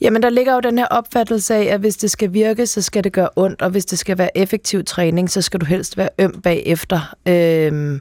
[0.00, 3.04] Jamen, der ligger jo den her opfattelse af, at hvis det skal virke, så skal
[3.04, 6.08] det gøre ondt, og hvis det skal være effektiv træning, så skal du helst være
[6.18, 7.14] øm bagefter.
[7.26, 8.00] Øhm,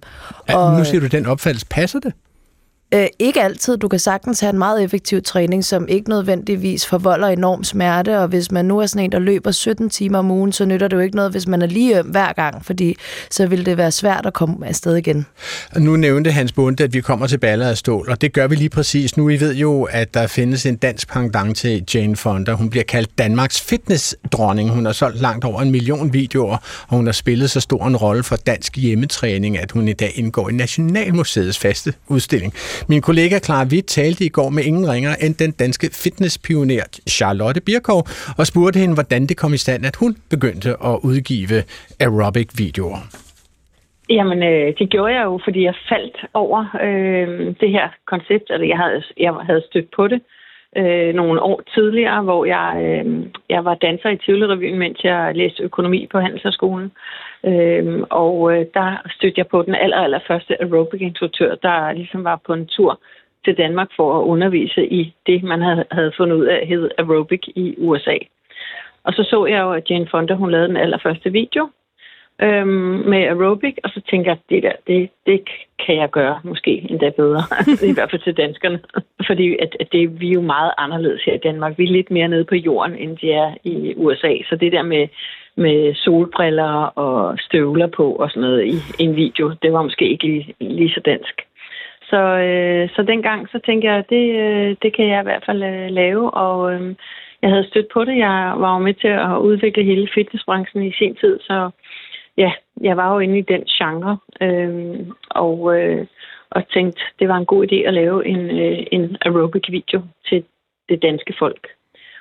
[0.49, 1.65] ja, og, nu siger du, den opfattelse.
[1.69, 2.13] Passer det?
[2.93, 3.77] Øh, ikke altid.
[3.77, 8.27] Du kan sagtens have en meget effektiv træning, som ikke nødvendigvis forvolder enorm smerte, og
[8.27, 10.95] hvis man nu er sådan en, der løber 17 timer om ugen, så nytter det
[10.95, 12.95] jo ikke noget, hvis man er lige øm hver gang, fordi
[13.29, 15.25] så vil det være svært at komme afsted igen.
[15.77, 18.55] Nu nævnte Hans Bunde, at vi kommer til baller af stål, og det gør vi
[18.55, 19.29] lige præcis nu.
[19.29, 22.51] I ved jo, at der findes en dansk pendant til Jane Fonda.
[22.51, 24.69] Hun bliver kaldt Danmarks fitnessdronning.
[24.69, 27.97] Hun har solgt langt over en million videoer, og hun har spillet så stor en
[27.97, 32.53] rolle for dansk hjemmetræning, at hun i dag indgår i Nationalmuseets faste udstilling.
[32.89, 37.61] Min kollega Clara Witt talte i går med ingen ringer end den danske fitnesspioner Charlotte
[37.61, 38.01] Birkov
[38.39, 41.57] og spurgte hende, hvordan det kom i stand, at hun begyndte at udgive
[42.05, 43.01] aerobic-videoer.
[44.09, 48.67] Jamen, øh, det gjorde jeg jo, fordi jeg faldt over øh, det her koncept, eller
[48.67, 50.21] jeg havde, jeg havde stødt på det
[50.77, 55.63] øh, nogle år tidligere, hvor jeg, øh, jeg var danser i Tivoli-revyen, mens jeg læste
[55.63, 56.91] økonomi på Handelshøjskolen.
[57.45, 62.41] Øhm, og øh, der stødte jeg på den aller, aller første aerobic-instruktør, der ligesom var
[62.45, 62.99] på en tur
[63.45, 67.47] til Danmark for at undervise i det, man havde, havde fundet ud af, hed aerobic
[67.47, 68.17] i USA.
[69.03, 71.69] Og så så jeg jo, at Jane Fonda, hun lavede den allerførste video
[72.41, 75.41] øhm, med aerobic, og så tænkte jeg, det der, det, det
[75.85, 77.41] kan jeg gøre måske endda bedre,
[77.89, 78.79] i hvert fald til danskerne.
[79.27, 81.77] Fordi at, at det, vi er jo meget anderledes her i Danmark.
[81.77, 84.33] Vi er lidt mere nede på jorden, end de er i USA.
[84.49, 85.07] Så det der med
[85.55, 86.73] med solbriller
[87.05, 89.53] og støvler på og sådan noget i en video.
[89.61, 91.41] Det var måske ikke lige, lige så dansk.
[92.09, 95.63] Så, øh, så dengang så tænkte jeg, det, øh, det kan jeg i hvert fald
[95.63, 96.95] øh, lave, og øh,
[97.41, 98.17] jeg havde stødt på det.
[98.17, 101.69] Jeg var jo med til at udvikle hele fitnessbranchen i sin tid, så
[102.37, 104.17] ja, jeg var jo inde i den genre.
[104.41, 106.05] Øh, og, øh,
[106.49, 110.43] og tænkte, det var en god idé at lave en, øh, en aerobic-video til
[110.89, 111.67] det danske folk.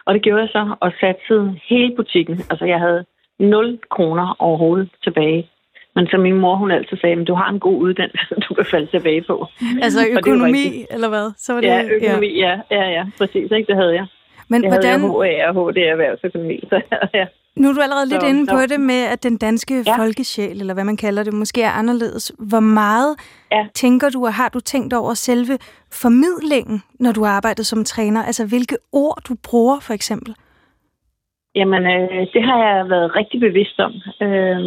[0.05, 2.40] Og det gjorde jeg så, og satte hele butikken.
[2.51, 3.05] Altså, jeg havde
[3.40, 5.51] 0 kroner overhovedet tilbage.
[5.95, 8.87] Men som min mor, hun altid sagde, du har en god uddannelse, du kan falde
[8.87, 9.47] tilbage på.
[9.83, 11.31] Altså økonomi, eller hvad?
[11.37, 12.61] Så var det, ja, økonomi, ja.
[12.71, 13.51] ja, ja, ja præcis.
[13.51, 13.66] Ikke?
[13.66, 14.07] Det havde jeg.
[14.49, 15.01] Men jeg hvordan...
[15.01, 16.81] havde HA og HD erhvervsøkonomi, så
[17.14, 17.27] ja.
[17.57, 18.66] Nu er du allerede lidt så, inde på så.
[18.66, 19.99] det med, at den danske ja.
[19.99, 22.33] folkesjæl, eller hvad man kalder det, måske er anderledes.
[22.38, 23.16] Hvor meget
[23.53, 23.66] ja.
[23.75, 25.59] tænker du, og har du tænkt over selve
[25.92, 28.25] formidlingen, når du arbejder som træner?
[28.25, 30.35] Altså, hvilke ord du bruger, for eksempel?
[31.55, 34.59] Jamen, øh, det har jeg været rigtig bevidst om, øh,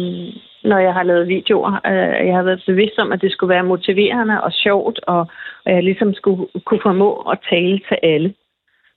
[0.64, 1.72] når jeg har lavet videoer.
[1.86, 5.20] Øh, jeg har været bevidst om, at det skulle være motiverende og sjovt, og,
[5.64, 8.34] og jeg ligesom skulle kunne formå at tale til alle,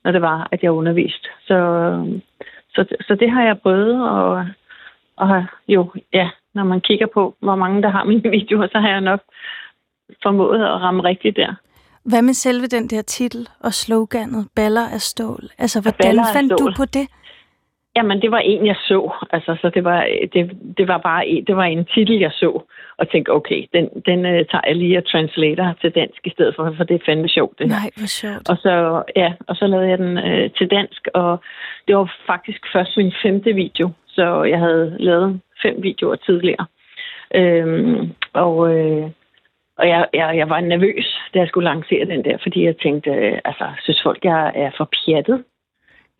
[0.04, 1.28] når det var, at jeg underviste.
[1.47, 1.58] Så,
[2.69, 4.45] så, så det har jeg prøvet, og,
[5.17, 8.89] og jo, ja, når man kigger på, hvor mange der har mine videoer, så har
[8.89, 9.21] jeg nok
[10.23, 11.56] formået at ramme rigtigt der.
[12.04, 15.43] Hvad med selve den der titel og sloganet, baller af stål?
[15.58, 16.71] Altså, hvordan fandt stål.
[16.71, 17.08] du på det?
[17.99, 19.12] Jamen, det var en, jeg så.
[19.29, 22.62] Altså, så det var, det, det var bare en, det var en titel, jeg så,
[22.97, 26.55] og tænkte, okay, den, den uh, tager jeg lige og translator til dansk i stedet
[26.55, 27.59] for, for det er fandme sjovt.
[27.59, 28.49] Det Nej, hvor sjovt.
[28.49, 31.39] Og så, ja, og så lavede jeg den uh, til dansk, og
[31.88, 36.65] det var faktisk først min femte video, så jeg havde lavet fem videoer tidligere.
[37.35, 39.09] Øhm, og uh,
[39.79, 43.09] og jeg, jeg, jeg var nervøs, da jeg skulle lancere den der, fordi jeg tænkte,
[43.09, 45.43] uh, altså, synes folk, jeg er for pjattet?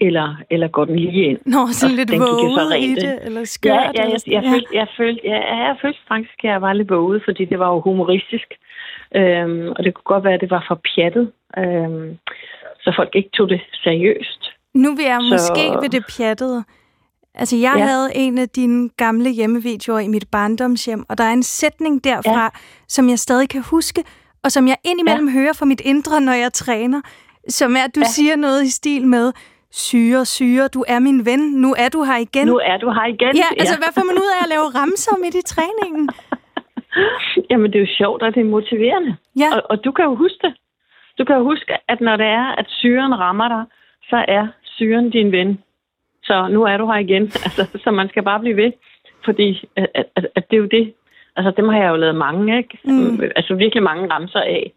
[0.02, 1.40] Eller, eller går den lige ind?
[1.46, 3.74] Nå, sådan lidt våget i det, eller skørt?
[3.74, 4.52] Ja, ja, jeg, jeg, ja.
[4.52, 7.70] Følte, jeg, følte, ja, jeg følte faktisk, at jeg var lidt våget, fordi det var
[7.74, 8.48] jo humoristisk.
[9.16, 12.18] Øhm, og det kunne godt være, at det var for pjattet, øhm,
[12.84, 14.42] så folk ikke tog det seriøst.
[14.74, 15.30] Nu vil jeg så...
[15.32, 16.64] måske ved det pjattede.
[17.36, 17.86] Altså, jeg ja.
[17.86, 22.44] havde en af dine gamle hjemmevideoer i mit barndomshjem, og der er en sætning derfra,
[22.44, 22.50] ja.
[22.88, 24.04] som jeg stadig kan huske,
[24.44, 25.34] og som jeg indimellem ja.
[25.34, 27.02] hører fra mit indre, når jeg træner,
[27.48, 28.06] som er, at du ja.
[28.06, 29.32] siger noget i stil med,
[29.72, 31.40] Syre, syre, du er min ven.
[31.40, 32.48] Nu er du her igen.
[32.48, 33.36] Nu er du her igen.
[33.36, 33.82] Ja, altså ja.
[33.84, 36.10] hvad får man ud af at lave ramser midt i træningen?
[37.50, 39.16] Jamen, det er jo sjovt, og det er motiverende.
[39.40, 39.50] Ja.
[39.56, 40.54] Og, og du kan jo huske det.
[41.18, 43.64] Du kan jo huske, at når det er, at syren rammer dig,
[44.10, 45.60] så er syren din ven.
[46.24, 47.24] Så nu er du her igen.
[47.46, 48.72] Altså, så man skal bare blive ved.
[49.26, 50.94] Fordi at, at, at det er jo det.
[51.36, 52.80] Altså, dem har jeg jo lavet mange, ikke?
[52.84, 53.22] Mm.
[53.36, 54.72] Altså virkelig mange ramser af.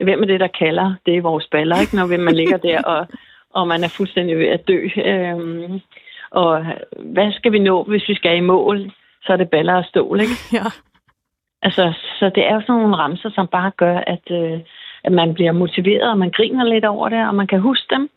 [0.00, 0.94] Hvem er det, der kalder?
[1.06, 1.96] Det er vores baller, ikke?
[1.96, 3.06] Når man ligger der og
[3.54, 4.88] og man er fuldstændig ved at dø.
[4.96, 5.80] Øhm,
[6.30, 6.64] og
[6.98, 8.92] hvad skal vi nå, hvis vi skal i mål?
[9.24, 10.38] Så er det baller og stål, ikke?
[10.58, 10.66] Ja.
[11.62, 14.60] Altså, så det er jo sådan nogle ramser, som bare gør, at, øh,
[15.04, 18.10] at man bliver motiveret, og man griner lidt over det, og man kan huske dem.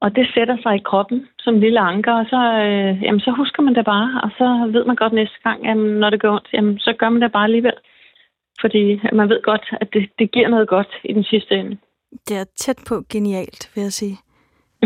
[0.00, 3.62] Og det sætter sig i kroppen som lille anker, og så, øh, jamen, så husker
[3.62, 6.48] man det bare, og så ved man godt næste gang, jamen, når det går ondt,
[6.52, 7.78] jamen, så gør man det bare alligevel.
[8.60, 11.76] Fordi man ved godt, at det, det giver noget godt i den sidste ende.
[12.28, 14.16] Det er tæt på genialt, vil jeg sige.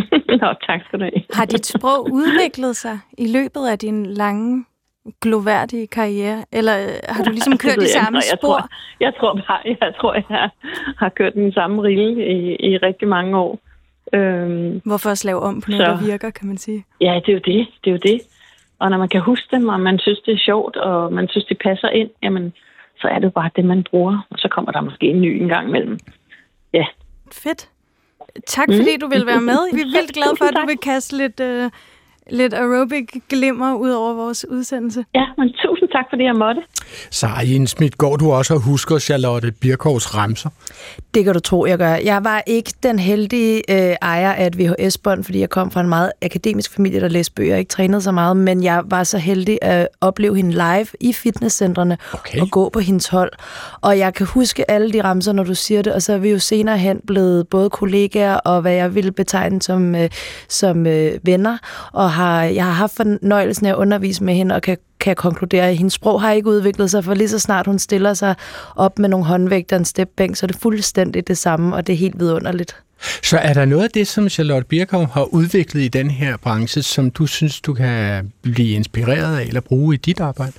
[0.43, 1.23] Nå, tak skal du have.
[1.35, 4.65] Har dit sprog udviklet sig i løbet af din lange,
[5.21, 6.45] gloværdige karriere?
[6.53, 8.49] Eller øh, har du ligesom kørt i samme jeg spor?
[8.49, 8.69] Tror,
[9.01, 10.51] jeg, tror bare, jeg tror, jeg
[10.99, 13.59] har kørt den samme rille i, i rigtig mange år.
[14.13, 16.85] Øhm, Hvorfor at lave om på noget, så, der virker, kan man sige?
[17.01, 17.69] Ja, det er jo det.
[17.85, 18.21] Det er jo det.
[18.79, 21.45] Og når man kan huske dem, og man synes, det er sjovt, og man synes,
[21.45, 22.53] det passer ind, jamen,
[23.01, 24.27] så er det bare det, man bruger.
[24.31, 25.99] Og så kommer der måske en ny en gang imellem.
[26.73, 26.87] Ja.
[27.33, 27.69] Fedt.
[28.47, 29.01] Tak fordi mm.
[29.01, 29.59] du vil være med.
[29.73, 31.71] Vi er vildt glade for, at du vil kaste lidt, uh,
[32.31, 35.05] lidt aerobic glimmer ud over vores udsendelse.
[35.15, 36.63] Ja, men tusind tak, fordi jeg måtte.
[37.11, 40.51] Så Jens Schmidt, går du også og husker Charlotte Birkovs remser?
[41.15, 41.95] Det kan du tro, jeg gør.
[41.95, 45.89] Jeg var ikke den heldige øh, ejer af et VHS-bånd, fordi jeg kom fra en
[45.89, 49.19] meget akademisk familie, der læste bøger og ikke trænede så meget, men jeg var så
[49.19, 52.41] heldig at opleve hende live i fitnesscentrene okay.
[52.41, 53.33] og gå på hendes hold.
[53.81, 56.31] Og jeg kan huske alle de ramser, når du siger det, og så er vi
[56.31, 60.11] jo senere hen blevet både kollegaer og hvad jeg ville betegne som, øh,
[60.49, 61.59] som øh, venner,
[61.93, 65.69] og har, jeg har haft fornøjelsen af at undervise med hende og kan kan konkludere,
[65.69, 68.35] at hendes sprog har ikke udviklet sig, for lige så snart hun stiller sig
[68.77, 71.93] op med nogle håndvægter og en stepbænk, så er det fuldstændig det samme, og det
[71.93, 72.77] er helt vidunderligt.
[73.23, 76.83] Så er der noget af det, som Charlotte Birkov har udviklet i den her branche,
[76.83, 80.53] som du synes, du kan blive inspireret af eller bruge i dit arbejde?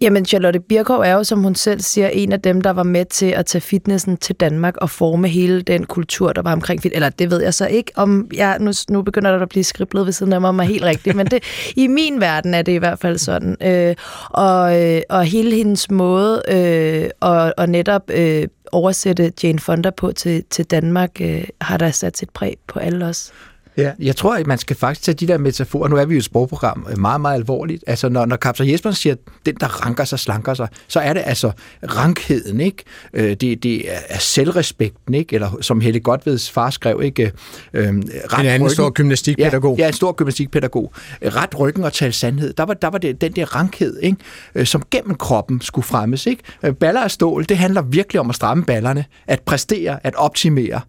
[0.00, 3.04] Jamen, Charlotte Birkov er jo, som hun selv siger, en af dem, der var med
[3.04, 6.96] til at tage fitnessen til Danmark og forme hele den kultur, der var omkring fitness.
[6.96, 10.06] Eller det ved jeg så ikke, om jeg nu, nu begynder der at blive skriblet
[10.06, 11.42] ved siden af mig, om helt rigtigt, men det,
[11.76, 13.56] i min verden er det i hvert fald sådan.
[13.62, 13.94] Øh,
[14.30, 20.12] og, øh, og hele hendes måde øh, og, og netop øh, oversætte Jane Fonda på
[20.12, 23.32] til, til Danmark, øh, har der sat sit præg på alle os.
[23.80, 25.88] Ja, jeg tror, at man skal faktisk tage de der metaforer.
[25.88, 27.84] Nu er vi jo et sprogprogram øh, meget, meget alvorligt.
[27.86, 29.14] Altså, når, når Kapsler Jesper siger,
[29.46, 31.50] den, der ranker sig, slanker sig, så er det altså
[31.82, 32.84] rankheden, ikke?
[33.14, 35.34] Øh, det, det er selvrespekten, ikke?
[35.34, 37.32] Eller som Helle Godveds far skrev, ikke?
[37.72, 38.70] Øh, en anden ryggen.
[38.70, 39.78] stor gymnastikpædagog.
[39.78, 40.92] Ja, ja, en stor gymnastikpædagog.
[41.22, 42.52] Ret ryggen og tale sandhed.
[42.52, 44.16] Der var, der var det, den der rankhed, ikke?
[44.54, 46.42] Øh, som gennem kroppen skulle fremmes, ikke?
[46.80, 50.80] Baller af stål, det handler virkelig om at stramme ballerne, at præstere, at optimere.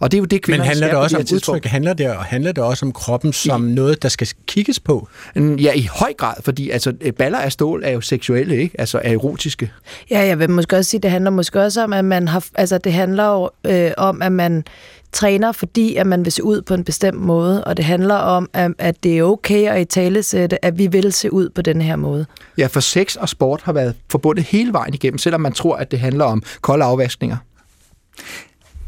[0.00, 1.64] Og det er jo det, Men handler det også om udtryk?
[1.64, 5.08] Handler det, handler det også om kroppen som I, noget, der skal kigges på?
[5.36, 8.80] Ja, i høj grad, fordi altså, baller af stål er jo seksuelle, ikke?
[8.80, 9.72] Altså er erotiske.
[10.10, 12.78] Ja, jeg vil måske også sige, det handler måske også om, at man har, altså
[12.78, 14.64] det handler jo øh, om, at man
[15.12, 18.50] træner, fordi at man vil se ud på en bestemt måde, og det handler om,
[18.52, 21.82] at, at det er okay at i talesætte, at vi vil se ud på den
[21.82, 22.26] her måde.
[22.58, 25.90] Ja, for sex og sport har været forbundet hele vejen igennem, selvom man tror, at
[25.90, 27.36] det handler om kolde afvaskninger.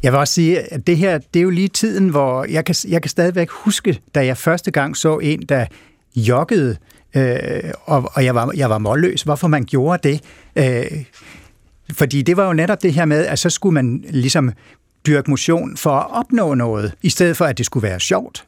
[0.03, 2.75] Jeg vil også sige, at det her, det er jo lige tiden, hvor jeg kan,
[2.89, 5.67] jeg kan stadigvæk huske, da jeg første gang så en, der
[6.17, 6.77] joggede,
[7.17, 10.21] øh, og, og jeg var, jeg var målløs, hvorfor man gjorde det.
[10.57, 11.05] Øh,
[11.93, 14.53] fordi det var jo netop det her med, at så skulle man ligesom
[15.07, 18.47] dyrke motion for at opnå noget, i stedet for at det skulle være sjovt.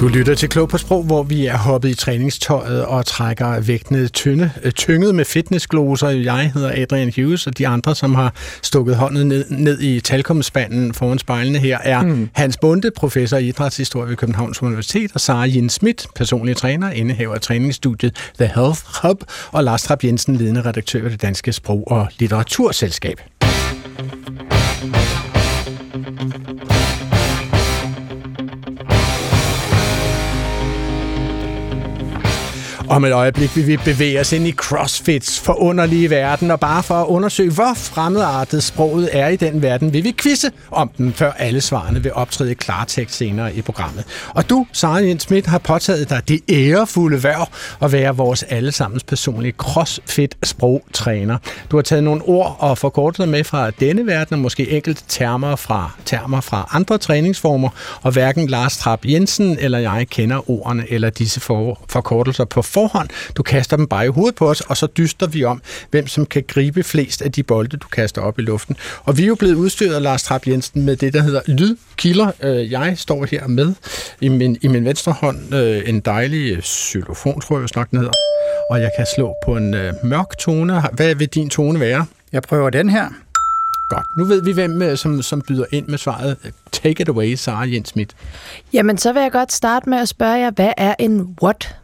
[0.00, 4.08] Du lytter til Klog på Sprog, hvor vi er hoppet i træningstøjet og trækker vægtene
[4.08, 6.08] tynde, øh, tynget med fitnessgloser.
[6.08, 10.94] Jeg hedder Adrian Hughes, og de andre, som har stukket hånden ned, ned i talkomspanden
[10.94, 12.30] foran spejlene her, er mm.
[12.32, 17.34] Hans Bunde, professor i idrætshistorie ved Københavns Universitet, og Sara Jens Schmidt, personlig træner, indehaver
[17.34, 21.92] af træningsstudiet The Health Hub, og Lars Trapp Jensen, ledende redaktør af det Danske Sprog-
[21.92, 23.20] og Litteraturselskab.
[32.90, 36.94] Om et øjeblik vil vi bevæge os ind i CrossFits forunderlige verden, og bare for
[36.94, 41.32] at undersøge, hvor fremmedartet sproget er i den verden, vil vi quizze om den, før
[41.32, 44.04] alle svarene vil optræde i klartekst senere i programmet.
[44.28, 47.48] Og du, Sara Jens Schmidt, har påtaget dig det ærefulde værv
[47.82, 51.36] at være vores allesammens personlige CrossFit-sprogtræner.
[51.70, 55.56] Du har taget nogle ord og forkortelser med fra denne verden, og måske enkelte termer
[55.56, 57.68] fra, termer fra andre træningsformer,
[58.02, 63.08] og hverken Lars Trap Jensen eller jeg kender ordene eller disse for, forkortelser på forhånd.
[63.36, 66.26] Du kaster dem bare i hovedet på os, og så dyster vi om, hvem som
[66.26, 68.76] kan gribe flest af de bolde, du kaster op i luften.
[69.04, 72.30] Og vi er jo blevet udstyret af Lars Trapp Jensen med det, der hedder lydkilder.
[72.42, 73.74] Øh, jeg står her med
[74.20, 78.12] i min, i min venstre hånd øh, en dejlig xylofon, tror jeg den hedder.
[78.70, 80.82] Og jeg kan slå på en øh, mørk tone.
[80.92, 82.06] Hvad vil din tone være?
[82.32, 83.08] Jeg prøver den her.
[83.88, 84.06] Godt.
[84.16, 86.36] Nu ved vi, hvem som, som byder ind med svaret.
[86.72, 88.16] Take it away, Sara Jens Schmidt.
[88.72, 91.76] Jamen, så vil jeg godt starte med at spørge jer, hvad er en what?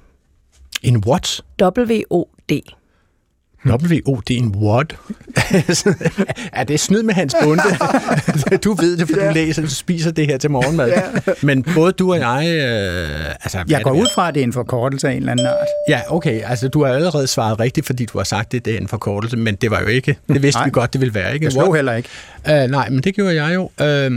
[0.85, 1.41] En what?
[1.63, 2.53] W-O-D.
[3.67, 4.97] W-O-D, en what?
[6.53, 7.63] er det snyd med hans bunde?
[8.65, 9.29] du ved det, for ja.
[9.29, 10.89] du læser, du spiser det her til morgenmad.
[10.89, 11.03] Ja.
[11.43, 12.47] Men både du og jeg...
[12.47, 15.47] Øh, altså, jeg går ud fra, at det er en forkortelse af en eller anden
[15.47, 15.67] art.
[15.89, 16.41] Ja, okay.
[16.45, 19.37] Altså, du har allerede svaret rigtigt, fordi du har sagt, at det er en forkortelse,
[19.37, 20.17] men det var jo ikke...
[20.29, 20.67] Det vidste nej.
[20.67, 21.45] vi godt, det ville være, ikke?
[21.45, 22.09] Jeg slog heller ikke.
[22.49, 23.63] Uh, nej, men det gjorde jeg jo.
[23.63, 24.13] Uh,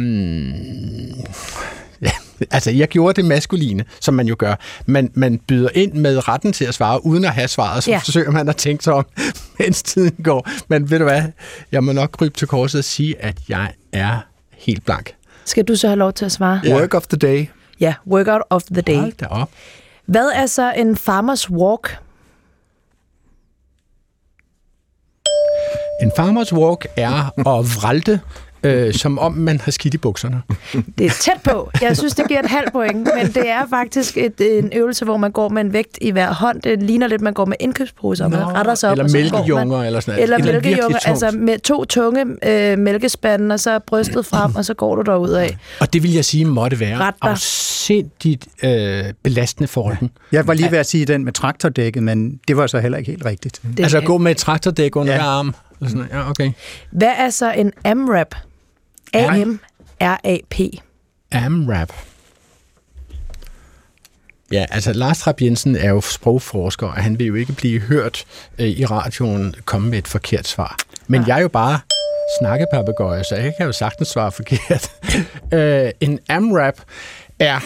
[2.52, 4.56] altså jeg gjorde det maskuline, som man jo gør.
[4.86, 7.98] Man, man byder ind med retten til at svare, uden at have svaret, så ja.
[7.98, 9.06] forsøger man at tænke sig om,
[9.60, 10.50] mens tiden går.
[10.68, 11.24] Men ved du hvad,
[11.72, 14.20] jeg må nok krybe til korset og sige, at jeg er
[14.52, 15.14] helt blank.
[15.46, 16.62] Skal du så have lov til at svare?
[16.64, 16.76] Ja.
[16.76, 17.48] Work of the day.
[17.80, 18.96] Ja, workout of the day.
[18.96, 19.50] Hold da op.
[20.06, 21.98] Hvad er så en farmers walk?
[26.02, 28.20] En farmers walk er at vralte
[28.64, 30.42] øh, som om man har skidt i bukserne.
[30.98, 31.70] Det er tæt på.
[31.82, 35.18] Jeg synes, det giver et halvt point, men det er faktisk et, en øvelse, hvor
[35.18, 36.62] man går med en vægt i hver hånd.
[36.62, 38.98] Det ligner lidt, man går med indkøbsposer, og man retter sig op.
[38.98, 40.24] Eller mælkejunger eller sådan noget.
[40.24, 44.96] Eller mælkejunger, altså med to tunge øh, mælkespande, og så brystet frem, og så går
[44.96, 45.58] du derud af.
[45.80, 50.10] Og det vil jeg sige måtte være afsindigt øh, belastende for ryggen.
[50.32, 53.12] Jeg var lige ved at sige den med traktordækket, men det var så heller ikke
[53.12, 53.62] helt rigtigt.
[53.78, 55.22] Det, altså at gå med et traktordæk under ja.
[55.22, 55.56] arm.
[55.82, 56.52] Sådan, ja, okay.
[56.92, 58.36] Hvad er så en AMRAP?
[59.14, 60.60] A-M-R-A-P.
[61.32, 61.92] AMRAP.
[64.52, 68.26] Ja, altså Lars Trapp Jensen er jo sprogforsker, og han vil jo ikke blive hørt
[68.60, 70.78] øh, i radioen komme med et forkert svar.
[71.08, 71.28] Men ja.
[71.28, 71.80] jeg er jo bare
[72.40, 74.92] snakkepapegøje, så jeg kan jo sagtens svare forkert.
[75.54, 76.76] øh, en AMRAP
[77.40, 77.60] er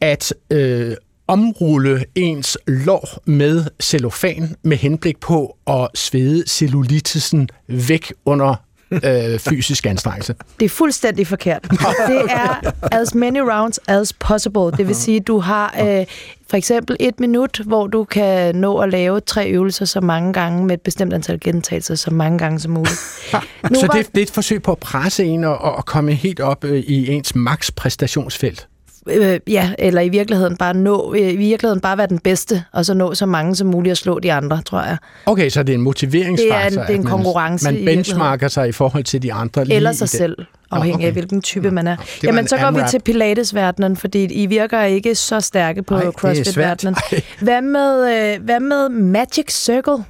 [0.00, 8.54] at øh, omrulle ens lår med cellofan med henblik på at svede cellulitisen væk under
[8.90, 10.34] øh, fysisk anstrengelse.
[10.60, 11.62] Det er fuldstændig forkert.
[12.08, 14.62] Det er as many rounds as possible.
[14.62, 16.06] Det vil sige, du har øh,
[16.50, 20.66] for eksempel et minut, hvor du kan nå at lave tre øvelser så mange gange
[20.66, 23.00] med et bestemt antal gentagelser så mange gange som muligt.
[23.70, 23.94] Nu så var...
[23.94, 26.78] det, det er et forsøg på at presse en og, og komme helt op øh,
[26.78, 28.68] i ens maks præstationsfelt?
[29.06, 32.86] Øh, ja, eller i virkeligheden bare nå, øh, i virkeligheden bare være den bedste, og
[32.86, 34.96] så nå så mange som muligt og slå de andre, tror jeg.
[35.26, 36.56] Okay, så det er en motiveringsfaktor.
[36.56, 37.64] Det er en, det er en konkurrence.
[37.64, 39.72] Man, man benchmarker sig i forhold til de andre.
[39.72, 40.36] Eller sig selv,
[40.70, 41.06] afhængig okay.
[41.06, 41.96] af hvilken type man er.
[42.22, 46.96] Jamen, så går vi til Pilates-verdenen, fordi I virker ikke så stærke på CrossFit-verdenen.
[47.40, 50.04] Hvad med, øh, hvad med Magic Circle?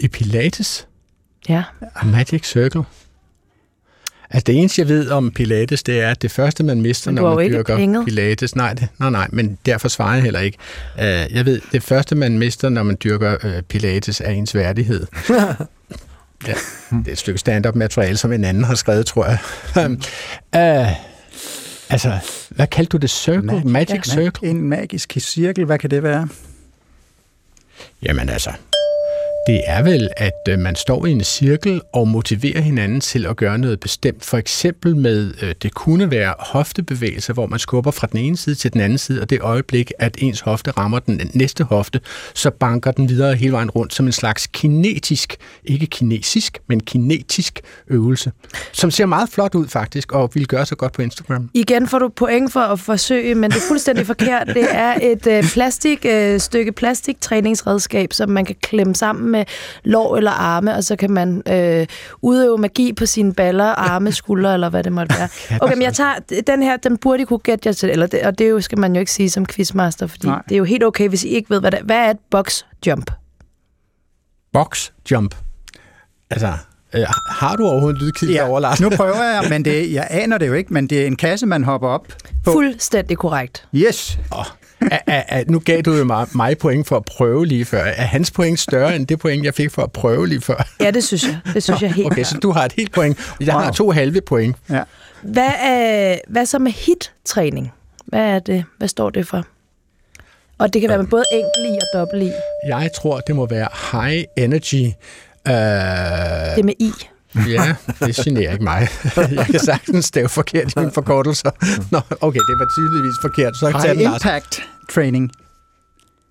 [0.00, 0.86] I Pilates?
[1.48, 1.62] Ja.
[2.04, 2.82] Magic Circle?
[4.30, 7.34] Altså det eneste, jeg ved om Pilates, det er, at det første, man mister, når
[7.34, 8.04] man dyrker pænget.
[8.04, 8.56] Pilates...
[8.56, 10.58] Nej, det, nej, nej, men derfor svarer jeg heller ikke.
[10.94, 15.06] Uh, jeg ved, det første, man mister, når man dyrker uh, Pilates, er ens værdighed.
[16.46, 16.54] ja,
[16.90, 19.38] det er et stykke stand-up materiale, som en anden har skrevet, tror jeg.
[20.86, 20.92] uh,
[21.90, 22.18] altså,
[22.50, 23.10] hvad kaldte du det?
[23.10, 23.42] Circle?
[23.42, 24.48] Magic, Magic ja, Circle?
[24.48, 26.28] En magisk cirkel, hvad kan det være?
[28.02, 28.50] Jamen altså,
[29.46, 33.36] det er vel, at øh, man står i en cirkel og motiverer hinanden til at
[33.36, 34.24] gøre noget bestemt.
[34.24, 38.54] For eksempel med, øh, det kunne være hoftebevægelser, hvor man skubber fra den ene side
[38.54, 42.00] til den anden side, og det øjeblik, at ens hofte rammer den næste hofte,
[42.34, 47.60] så banker den videre hele vejen rundt som en slags kinetisk, ikke kinesisk, men kinetisk
[47.88, 48.32] øvelse,
[48.72, 51.50] som ser meget flot ud faktisk, og vil gøre så godt på Instagram.
[51.54, 54.46] Igen får du point for at forsøge, men det er fuldstændig forkert.
[54.46, 59.44] Det er et øh, plastik, øh, stykke plastiktræningsredskab, som man kan klemme sammen med
[59.84, 61.86] lår eller arme, og så kan man øh,
[62.22, 65.28] udøve magi på sine baller, arme, skuldre, eller hvad det måtte være.
[65.62, 66.14] Okay, men jeg tager
[66.46, 68.78] den her, den burde I kunne gætte jer til, eller det, og det jo, skal
[68.78, 70.42] man jo ikke sige som quizmaster, fordi Nej.
[70.48, 71.84] det er jo helt okay, hvis I ikke ved, hvad det er.
[71.84, 73.10] Hvad er et box jump?
[74.52, 75.34] Box jump?
[76.30, 76.52] Altså,
[76.94, 78.80] øh, har du overhovedet lydkilde ja, over, Lars?
[78.80, 81.46] nu prøver jeg, men det, jeg aner det jo ikke, men det er en kasse,
[81.46, 82.06] man hopper op
[82.44, 82.52] på.
[82.52, 83.68] Fuldstændig korrekt.
[83.74, 84.18] Yes.
[84.32, 84.44] Oh,
[84.80, 87.82] er, er, er, nu gav du jo mig, mig point for at prøve lige før.
[87.84, 90.68] Er hans point større end det point, jeg fik for at prøve lige før?
[90.80, 91.38] Ja, det synes jeg.
[91.54, 93.18] Det synes jeg helt Okay, så du har et helt point.
[93.40, 93.62] Jeg wow.
[93.62, 94.56] har to halve point.
[94.70, 94.82] Ja.
[95.22, 97.72] Hvad, er, hvad så med hit-træning?
[98.06, 98.64] Hvad er det?
[98.78, 99.44] Hvad står det for?
[100.58, 102.30] Og det kan være med både enkelt i og dobbelt i.
[102.66, 104.84] Jeg tror, det må være high energy.
[105.48, 106.56] Uh...
[106.56, 106.92] Det med i.
[107.48, 107.74] Ja,
[108.06, 108.88] det generer ikke mig.
[109.16, 111.50] Jeg kan sagtens stave forkert i mine forkortelser.
[111.90, 113.56] Nå, okay, det var tydeligvis forkert.
[113.56, 115.30] Så high impact training.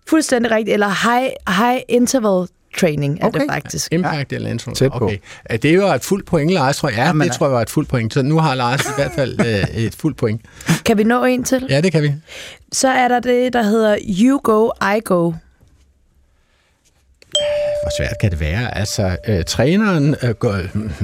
[0.09, 0.73] Fuldstændig rigtigt.
[0.73, 2.47] Eller high, high interval
[2.77, 3.39] training er okay.
[3.39, 3.93] det faktisk.
[3.93, 4.35] Impact ja.
[4.35, 4.75] eller interval.
[4.75, 5.05] Tæt på.
[5.05, 5.17] Okay.
[5.51, 6.97] Det er jo et fuldt point, Lars, tror jeg.
[6.97, 8.13] Ja, det tror jeg var et fuldt point.
[8.13, 10.41] Så nu har Lars i hvert fald øh, et fuldt point.
[10.85, 11.65] Kan vi nå en til?
[11.69, 12.13] Ja, det kan vi.
[12.71, 15.33] Så er der det, der hedder You Go, I Go
[17.85, 18.77] hvor svært kan det være?
[18.77, 20.55] Altså, øh, træneren øh, går,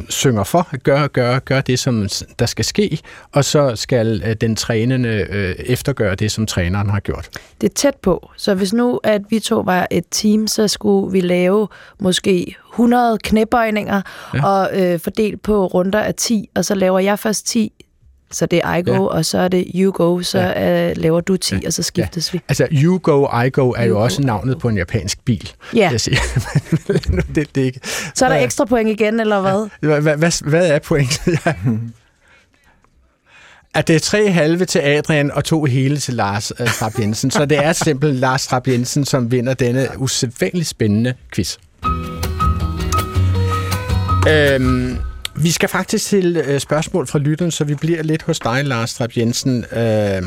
[0.09, 2.07] synger for, gør, gør, gør det, som
[2.39, 2.99] der skal ske,
[3.31, 7.29] og så skal øh, den trænende øh, eftergøre det, som træneren har gjort.
[7.61, 8.31] Det er tæt på.
[8.37, 11.67] Så hvis nu, at vi to var et team, så skulle vi lave
[11.99, 14.01] måske 100 knæbøjninger
[14.33, 14.45] ja.
[14.45, 17.80] og øh, fordelt på runder af 10, og så laver jeg først 10,
[18.31, 18.99] så det er I go, ja.
[18.99, 20.89] og så er det you go, så ja.
[20.89, 21.59] uh, laver du 10, ja.
[21.67, 22.37] og så skiftes ja.
[22.37, 22.43] vi.
[22.49, 24.03] Altså, you go, I go er you jo go.
[24.03, 25.51] også navnet på en japansk bil.
[25.75, 25.89] Ja.
[25.91, 26.17] Jeg siger.
[27.35, 27.79] det, det ikke.
[28.15, 29.69] Så er der ekstra point igen, eller hvad?
[29.79, 31.39] Hvad, hvad, hvad, hvad er pointet?
[31.45, 31.53] ja.
[33.73, 37.31] At det er tre halve til Adrian og to hele til Lars uh, Trapp Jensen.
[37.31, 41.57] Så det er simpelthen Lars Trapp Jensen, som vinder denne usædvanligt spændende quiz.
[44.29, 44.97] Øhm,
[45.35, 48.89] vi skal faktisk til øh, spørgsmål fra lytteren, så vi bliver lidt hos dig, Lars
[48.89, 49.65] Strap Jensen.
[49.71, 50.21] Øh,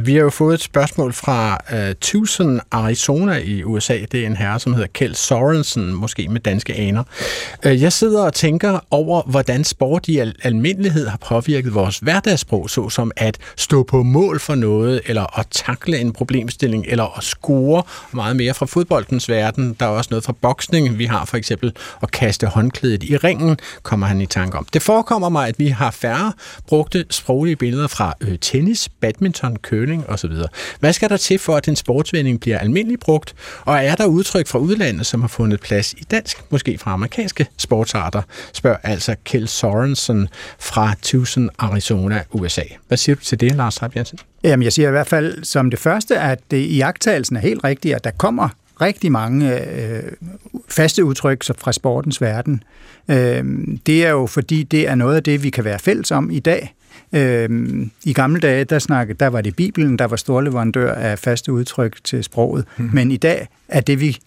[0.00, 3.98] vi har jo fået et spørgsmål fra øh, Tucson, Arizona i USA.
[4.12, 7.04] Det er en herre, som hedder Kjeld Sorensen, måske med danske aner.
[7.66, 12.70] Øh, jeg sidder og tænker over, hvordan sport i al- almindelighed har påvirket vores hverdagssprog,
[12.70, 17.82] såsom at stå på mål for noget, eller at takle en problemstilling, eller at score
[18.12, 19.76] meget mere fra fodboldens verden.
[19.80, 20.98] Der er også noget fra boksning.
[20.98, 24.66] Vi har for eksempel at kaste håndklædet i ringen, kommer han i tanke om.
[24.72, 26.32] Det forekommer mig, at vi har færre
[26.66, 30.32] brugte sproglige billeder fra øh, tennis, badminton, curling osv.
[30.80, 33.34] Hvad skal der til for, at en sportsvending bliver almindelig brugt?
[33.64, 37.46] Og er der udtryk fra udlandet, som har fundet plads i dansk, måske fra amerikanske
[37.56, 38.22] sportsarter?
[38.52, 42.62] Spørger altså Kjell Sorensen fra Tucson, Arizona, USA.
[42.88, 44.18] Hvad siger du til det, Lars Rapp Jensen?
[44.44, 47.64] Jamen, jeg siger i hvert fald som det første, at det i jagttagelsen er helt
[47.64, 48.48] rigtigt, at der kommer
[48.80, 50.02] rigtig mange øh,
[50.68, 52.62] faste udtryk fra sportens verden.
[53.08, 53.44] Øh,
[53.86, 56.38] det er jo fordi, det er noget af det, vi kan være fælles om i
[56.38, 56.74] dag.
[57.12, 57.48] Øh,
[58.04, 62.04] I gamle dage, der, snakkede, der var det Bibelen, der var storleverandør af faste udtryk
[62.04, 62.64] til sproget.
[62.76, 62.90] Mm.
[62.92, 64.18] Men i dag er det, vi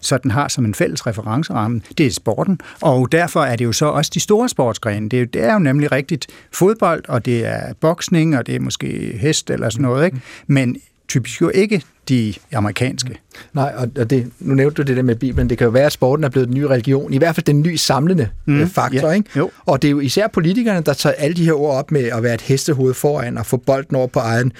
[0.00, 2.60] sådan har som en fælles referenceramme, det er sporten.
[2.80, 5.08] Og derfor er det jo så også de store sportsgrene.
[5.08, 8.54] Det er, jo, det er jo nemlig rigtigt fodbold, og det er boksning, og det
[8.54, 10.04] er måske hest eller sådan noget.
[10.04, 10.20] Ikke?
[10.46, 10.76] Men
[11.08, 13.20] typisk jo ikke de amerikanske.
[13.52, 15.50] Nej, og det, nu nævnte du det der med Bibelen.
[15.50, 17.12] Det kan jo være, at sporten er blevet en ny religion.
[17.12, 19.08] I hvert fald den ny samlende mm, faktor.
[19.08, 19.30] Ja, ikke?
[19.36, 19.50] Jo.
[19.66, 22.22] Og det er jo især politikerne, der tager alle de her ord op med at
[22.22, 24.52] være et hestehoved foran og få bolden over på egen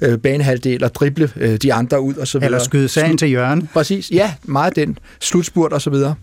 [0.00, 2.46] øh, banehalvdel og drible øh, de andre ud og så videre.
[2.48, 3.68] Eller skyde sagen til hjørne.
[3.72, 4.98] Præcis, ja, meget den.
[5.20, 6.14] Slutspurt og så videre.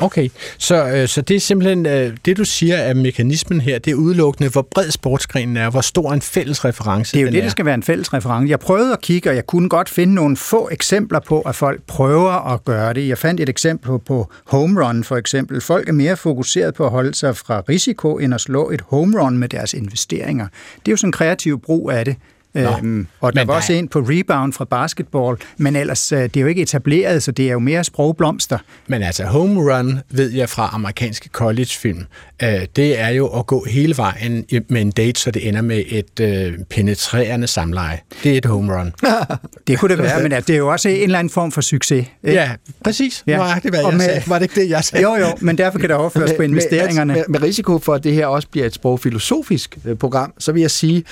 [0.00, 3.90] Okay, så, øh, så det er simpelthen, øh, det du siger af mekanismen her, det
[3.90, 7.38] er udelukkende, hvor bred sportsgrenen er, hvor stor en fælles reference Det er jo det,
[7.38, 7.42] er.
[7.42, 8.50] der skal være en fælles reference.
[8.50, 11.82] Jeg prøvede at kigge, og jeg kunne godt finde nogle få eksempler på, at folk
[11.86, 13.08] prøver at gøre det.
[13.08, 15.60] Jeg fandt et eksempel på home run, for eksempel.
[15.60, 19.20] Folk er mere fokuseret på at holde sig fra risiko, end at slå et home
[19.22, 20.46] run med deres investeringer.
[20.76, 22.16] Det er jo sådan en kreativ brug af det.
[22.54, 26.40] Øhm, og der var også en på rebound fra basketball, men ellers, øh, det er
[26.40, 28.58] jo ikke etableret, så det er jo mere sprogblomster.
[28.86, 32.04] Men altså, home run, ved jeg fra amerikanske collegefilm,
[32.42, 35.82] øh, det er jo at gå hele vejen med en date, så det ender med
[35.88, 38.00] et øh, penetrerende samleje.
[38.24, 38.92] Det er et home run.
[39.66, 42.06] det kunne det være, men det er jo også en eller anden form for succes.
[42.24, 42.40] Ikke?
[42.40, 42.50] Ja,
[42.84, 43.24] præcis.
[43.26, 43.36] Ja.
[43.36, 44.22] Nøjagtigt, hvad og jeg med, sagde.
[44.26, 45.02] Var det ikke det, jeg sagde?
[45.02, 47.12] Jo, jo, men derfor kan det overføres på investeringerne.
[47.12, 50.52] Med, med, med risiko for, at det her også bliver et sprogfilosofisk øh, program, så
[50.52, 51.04] vil jeg sige,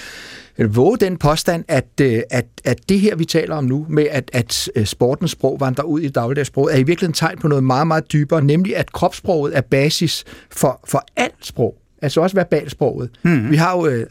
[0.58, 4.30] våge den påstand, at, øh, at, at det her, vi taler om nu, med at,
[4.32, 7.86] at øh, sportens sprog vandrer ud i dagligdagssproget, er i virkeligheden tegn på noget meget,
[7.86, 11.74] meget dybere, nemlig at kropssproget er basis for, for alt sprog.
[12.02, 13.10] Altså også verbalsproget.
[13.22, 13.50] Mm.
[13.50, 14.06] Vi har jo øh,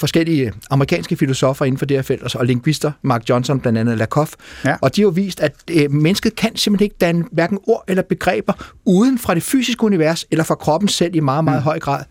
[0.00, 4.32] forskellige amerikanske filosofer inden for det her felt, og lingvister, Mark Johnson blandt andet, Lakoff,
[4.64, 4.76] ja.
[4.80, 8.02] og de har jo vist, at øh, mennesket kan simpelthen ikke danne hverken ord eller
[8.02, 8.52] begreber
[8.84, 11.64] uden fra det fysiske univers eller fra kroppen selv i meget, meget mm.
[11.64, 12.04] høj grad.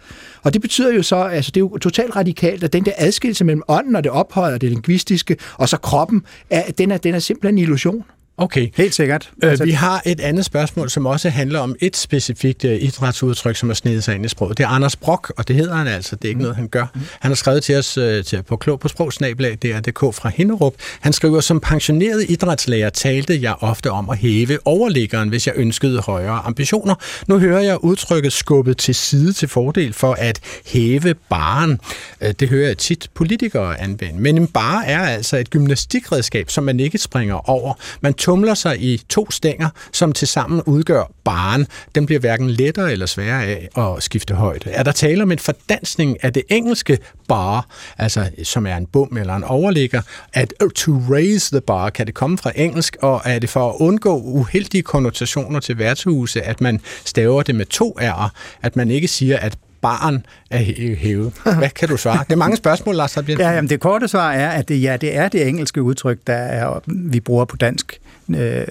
[0.44, 3.46] Og det betyder jo så, altså det er jo totalt radikalt, at den der adskillelse
[3.46, 7.16] mellem ånden og det ophøjede og det lingvistiske, og så kroppen, er, den, er, den
[7.16, 8.04] er simpelthen en illusion.
[8.40, 8.68] Okay.
[8.76, 9.30] Helt sikkert.
[9.44, 13.56] Øh, altså, vi har et andet spørgsmål, som også handler om et specifikt uh, idrætsudtryk,
[13.56, 14.58] som er snedet sig ind i sproget.
[14.58, 16.16] Det er Anders Brock, og det hedder han altså.
[16.16, 16.42] Det er ikke mm.
[16.42, 16.86] noget, han gør.
[16.96, 17.02] Mm.
[17.20, 20.74] Han har skrevet til os uh, til, på klog på sprogsnabelag, DRDK fra Hinderup.
[21.00, 26.00] Han skriver, som pensioneret idrætslærer talte jeg ofte om at hæve overliggeren, hvis jeg ønskede
[26.00, 26.96] højere ambitioner.
[27.28, 31.80] Nu hører jeg udtrykket skubbet til side til fordel for at hæve baren.
[32.22, 34.22] Uh, det hører jeg tit politikere anvende.
[34.22, 37.74] Men en bar er altså et gymnastikredskab, som man ikke springer over.
[38.02, 41.68] Man tumler sig i to stænger, som tilsammen udgør baren.
[41.96, 44.70] Den bliver hverken lettere eller sværere af at skifte højde.
[44.70, 47.68] Er der tale om en fordansning af det engelske bar,
[47.98, 50.02] altså som er en bum eller en overligger,
[50.34, 53.70] at oh, to raise the bar, kan det komme fra engelsk, og er det for
[53.70, 58.30] at undgå uheldige konnotationer til værtshuse, at man staver det med to R'er,
[58.62, 61.34] at man ikke siger, at barn er hævet.
[61.44, 62.24] Hvad kan du svare?
[62.24, 65.16] Det er mange spørgsmål, Lars Ja, jamen det korte svar er, at det, ja, det
[65.16, 68.00] er det engelske udtryk, der er, vi bruger på dansk.
[68.36, 68.66] Øh,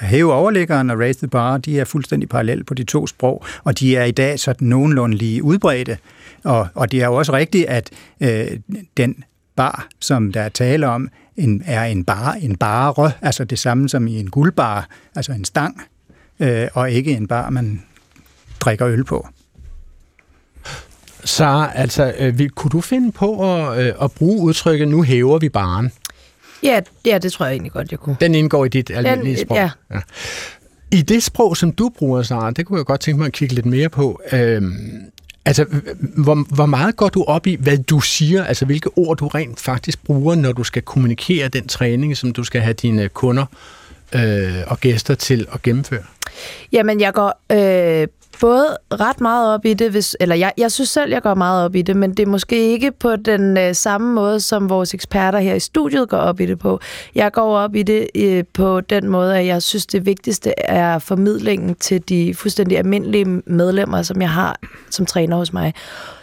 [0.00, 3.78] hæve overliggeren og raise the bar, de er fuldstændig parallelle på de to sprog, og
[3.78, 5.98] de er i dag sådan nogenlunde lige udbredte.
[6.44, 7.90] Og, og det er jo også rigtigt, at
[8.20, 8.46] øh,
[8.96, 9.24] den
[9.56, 13.88] bar, som der er tale om, en, er en bar, en bare, altså det samme
[13.88, 15.82] som i en guldbar, altså en stang,
[16.40, 17.82] øh, og ikke en bar, man
[18.60, 19.28] drikker øl på.
[21.24, 25.48] Så altså, øh, kunne du finde på at, øh, at bruge udtrykket, nu hæver vi
[25.48, 25.92] baren?
[26.62, 28.16] Ja, ja, det tror jeg egentlig godt, jeg kunne.
[28.20, 29.56] Den indgår i dit almindelige sprog?
[29.56, 29.70] Ja.
[29.90, 30.00] ja.
[30.90, 33.54] I det sprog, som du bruger, Sara, det kunne jeg godt tænke mig at kigge
[33.54, 34.20] lidt mere på.
[34.32, 35.02] Øhm,
[35.44, 35.66] altså,
[36.16, 38.44] hvor, hvor meget går du op i, hvad du siger?
[38.44, 42.44] Altså, hvilke ord du rent faktisk bruger, når du skal kommunikere den træning, som du
[42.44, 43.46] skal have dine kunder
[44.14, 46.02] øh, og gæster til at gennemføre?
[46.72, 48.08] Jamen, jeg går øh,
[48.42, 51.64] både ret meget op i det, hvis, eller jeg, jeg synes selv, jeg går meget
[51.64, 54.94] op i det, men det er måske ikke på den øh, samme måde, som vores
[54.94, 56.80] eksperter her i studiet går op i det på.
[57.14, 60.98] Jeg går op i det øh, på den måde, at jeg synes, det vigtigste er
[60.98, 64.58] formidlingen til de fuldstændig almindelige medlemmer, som jeg har
[64.90, 65.74] som træner hos mig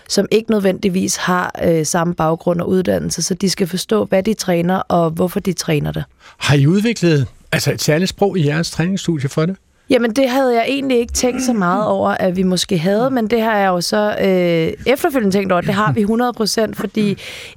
[0.09, 4.33] som ikke nødvendigvis har øh, samme baggrund og uddannelse, så de skal forstå, hvad de
[4.33, 6.03] træner og hvorfor de træner det.
[6.37, 9.55] Har I udviklet altså et særligt sprog i jeres træningsstudie for det?
[9.89, 13.27] Jamen, det havde jeg egentlig ikke tænkt så meget over, at vi måske havde, men
[13.27, 17.09] det har jeg jo så øh, efterfølgende tænkt over, det har vi 100%, fordi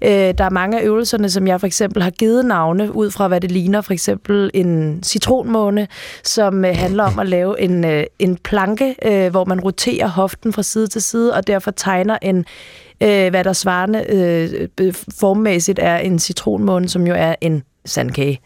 [0.02, 3.28] øh, der er mange af øvelserne, som jeg for eksempel har givet navne, ud fra
[3.28, 5.88] hvad det ligner, for eksempel en citronmåne,
[6.24, 10.52] som øh, handler om at lave en, øh, en planke, øh, hvor man roterer hoften
[10.52, 12.44] fra side til side, og derfor tegner en
[13.02, 14.04] øh, hvad der svarende
[14.80, 18.40] øh, formmæssigt er en citronmåne, som jo er en sandkage.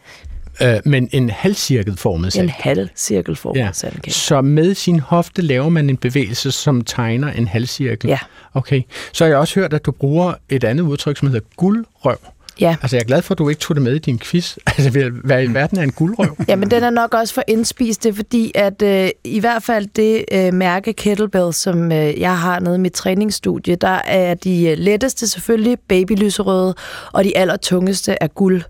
[0.62, 2.56] Øh, men en halvcirkelformet sandkage.
[2.56, 3.70] En halvcirkelformet ja.
[3.72, 4.12] sandkage.
[4.12, 8.08] Så med sin hofte laver man en bevægelse, som tegner en halvcirkel?
[8.08, 8.18] Ja.
[8.54, 8.82] Okay.
[9.12, 12.18] Så har jeg også hørt, at du bruger et andet udtryk, som hedder guldrøv.
[12.60, 12.76] Ja.
[12.82, 14.56] Altså, jeg er glad for, at du ikke tog det med i din quiz.
[14.78, 16.36] Altså, hvad i verden er en guldrøv?
[16.48, 18.02] Ja, men den er nok også for indspist.
[18.02, 22.38] Det er fordi, at øh, i hvert fald det øh, mærke kettlebell, som øh, jeg
[22.38, 26.74] har nede i mit træningsstudie, der er de øh, letteste selvfølgelig babylyserøde,
[27.12, 28.62] og de allertungeste er guld.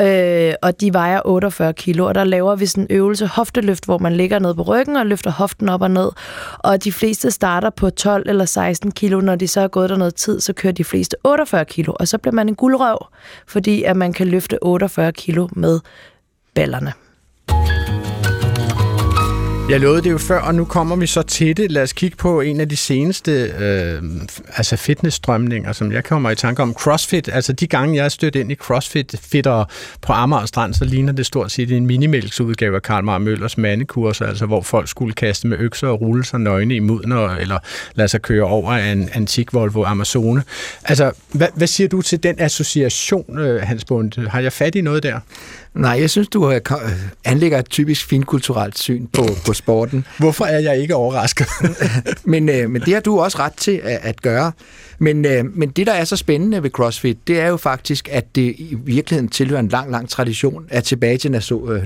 [0.00, 3.98] Øh, og de vejer 48 kilo, og der laver vi sådan en øvelse hofteløft, hvor
[3.98, 6.10] man ligger ned på ryggen og løfter hoften op og ned.
[6.58, 9.20] Og de fleste starter på 12 eller 16 kilo.
[9.20, 12.08] Når de så er gået der noget tid, så kører de fleste 48 kilo, og
[12.08, 12.98] så bliver man en guldrøv,
[13.46, 15.80] fordi at man kan løfte 48 kilo med
[16.54, 16.92] ballerne.
[19.70, 21.70] Jeg lovede det jo før, og nu kommer vi så til det.
[21.70, 24.02] Lad os kigge på en af de seneste øh,
[24.56, 26.74] altså fitnessstrømninger, som jeg kommer i tanke om.
[26.74, 29.64] CrossFit, altså de gange, jeg er stødt ind i CrossFit fitter
[30.02, 34.26] på Amager Strand, så ligner det stort set en minimælksudgave af Karl Mar Møllers mandekurser,
[34.26, 37.58] altså hvor folk skulle kaste med økser og rulle sig nøgne i mudner, eller
[37.94, 40.42] lade sig køre over en antik Volvo Amazone.
[40.84, 44.28] Altså, hvad, hvad siger du til den association, øh, Hans Bunde?
[44.28, 45.20] Har jeg fat i noget der?
[45.74, 46.60] Nej, jeg synes, du
[47.24, 50.06] anlægger et typisk finkulturelt syn på, på sporten.
[50.18, 51.46] Hvorfor er jeg ikke overrasket?
[52.24, 54.52] men, øh, men det har du også ret til at, at gøre.
[54.98, 58.36] Men, øh, men det, der er så spændende ved CrossFit, det er jo faktisk, at
[58.36, 61.30] det i virkeligheden tilhører en lang, lang tradition at tilbage til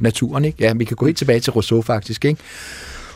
[0.00, 0.44] naturen.
[0.44, 0.58] Ikke?
[0.60, 2.24] Ja, vi kan gå helt tilbage til Rousseau faktisk.
[2.24, 2.40] Ikke?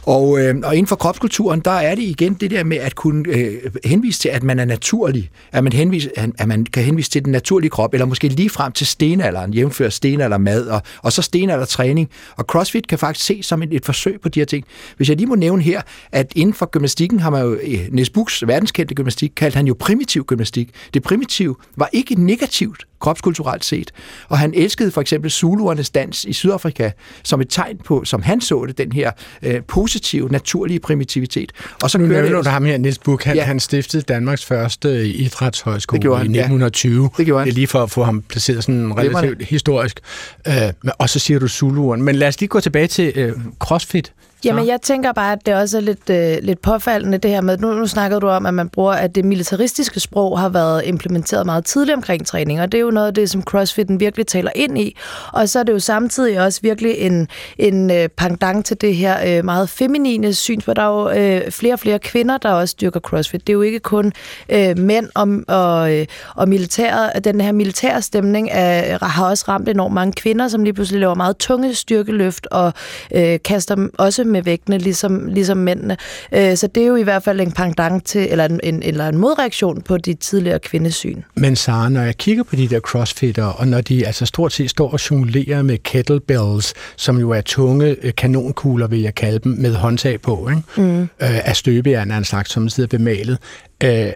[0.06, 3.24] Og, øh, og inden for kropskulturen, der er det igen det der med at kunne
[3.28, 7.24] øh, henvise til, at man er naturlig, at man, henvise, at man kan henvise til
[7.24, 12.10] den naturlige krop, eller måske lige frem til stenalderen, jævnfør stenaldermad, og, og så stenaldertræning.
[12.36, 14.64] Og CrossFit kan faktisk ses som et, et forsøg på de her ting.
[14.96, 15.82] Hvis jeg lige må nævne her,
[16.12, 19.74] at inden for gymnastikken har man jo, øh, Niels Buchs verdenskendte gymnastik, kaldt han jo
[19.78, 20.70] primitiv gymnastik.
[20.94, 23.90] Det primitive var ikke negativt, kropskulturelt set.
[24.28, 26.90] Og han elskede for eksempel Zuluernes dans i Sydafrika
[27.22, 29.10] som et tegn på, som han så det, den her
[29.42, 31.52] øh, positive, naturlige primitivitet.
[31.82, 33.44] Og så nu nævner du ham her, Niels Buch, han, ja.
[33.44, 37.02] han stiftede Danmarks første idrætshøjskole det han, i 1920.
[37.02, 37.08] Ja.
[37.16, 37.46] Det gjorde han.
[37.46, 40.00] Det er lige for at få ham placeret sådan relativt historisk.
[40.48, 40.54] Øh,
[40.98, 42.02] og så siger du Zulueren.
[42.02, 44.12] Men lad os lige gå tilbage til øh, CrossFit.
[44.44, 47.58] Jamen, jeg tænker bare, at det også er lidt, øh, lidt påfaldende, det her med,
[47.58, 51.46] nu, nu snakkede du om, at man bruger, at det militaristiske sprog har været implementeret
[51.46, 54.50] meget tidligt omkring træning, og det er jo noget af det, som CrossFitten virkelig taler
[54.54, 54.96] ind i.
[55.32, 57.28] Og så er det jo samtidig også virkelig en,
[57.58, 60.76] en øh, pendant til det her øh, meget feminine synspunkt.
[60.76, 63.46] Der er jo øh, flere og flere kvinder, der også dyrker CrossFit.
[63.46, 64.12] Det er jo ikke kun
[64.48, 67.24] øh, mænd og, og, øh, og militæret.
[67.24, 71.14] Den her militære stemning er, har også ramt enormt mange kvinder, som lige pludselig laver
[71.14, 72.72] meget tunge styrkeløft og
[73.14, 75.96] øh, kaster også med vægtene, ligesom, ligesom mændene.
[76.32, 79.08] Øh, så det er jo i hvert fald en pendant til, eller en, en, eller
[79.08, 81.22] en modreaktion på de tidligere kvindesyn.
[81.34, 84.70] Men Sara, når jeg kigger på de der crossfitter, og når de altså stort set
[84.70, 89.52] står og jonglerer med kettlebells, som jo er tunge øh, kanonkugler, vil jeg kalde dem,
[89.52, 90.82] med håndtag på, ikke?
[90.90, 91.00] Mm.
[91.02, 93.38] Øh, af støbejern af en slags, som sidder bemalet.
[93.82, 94.12] Øh,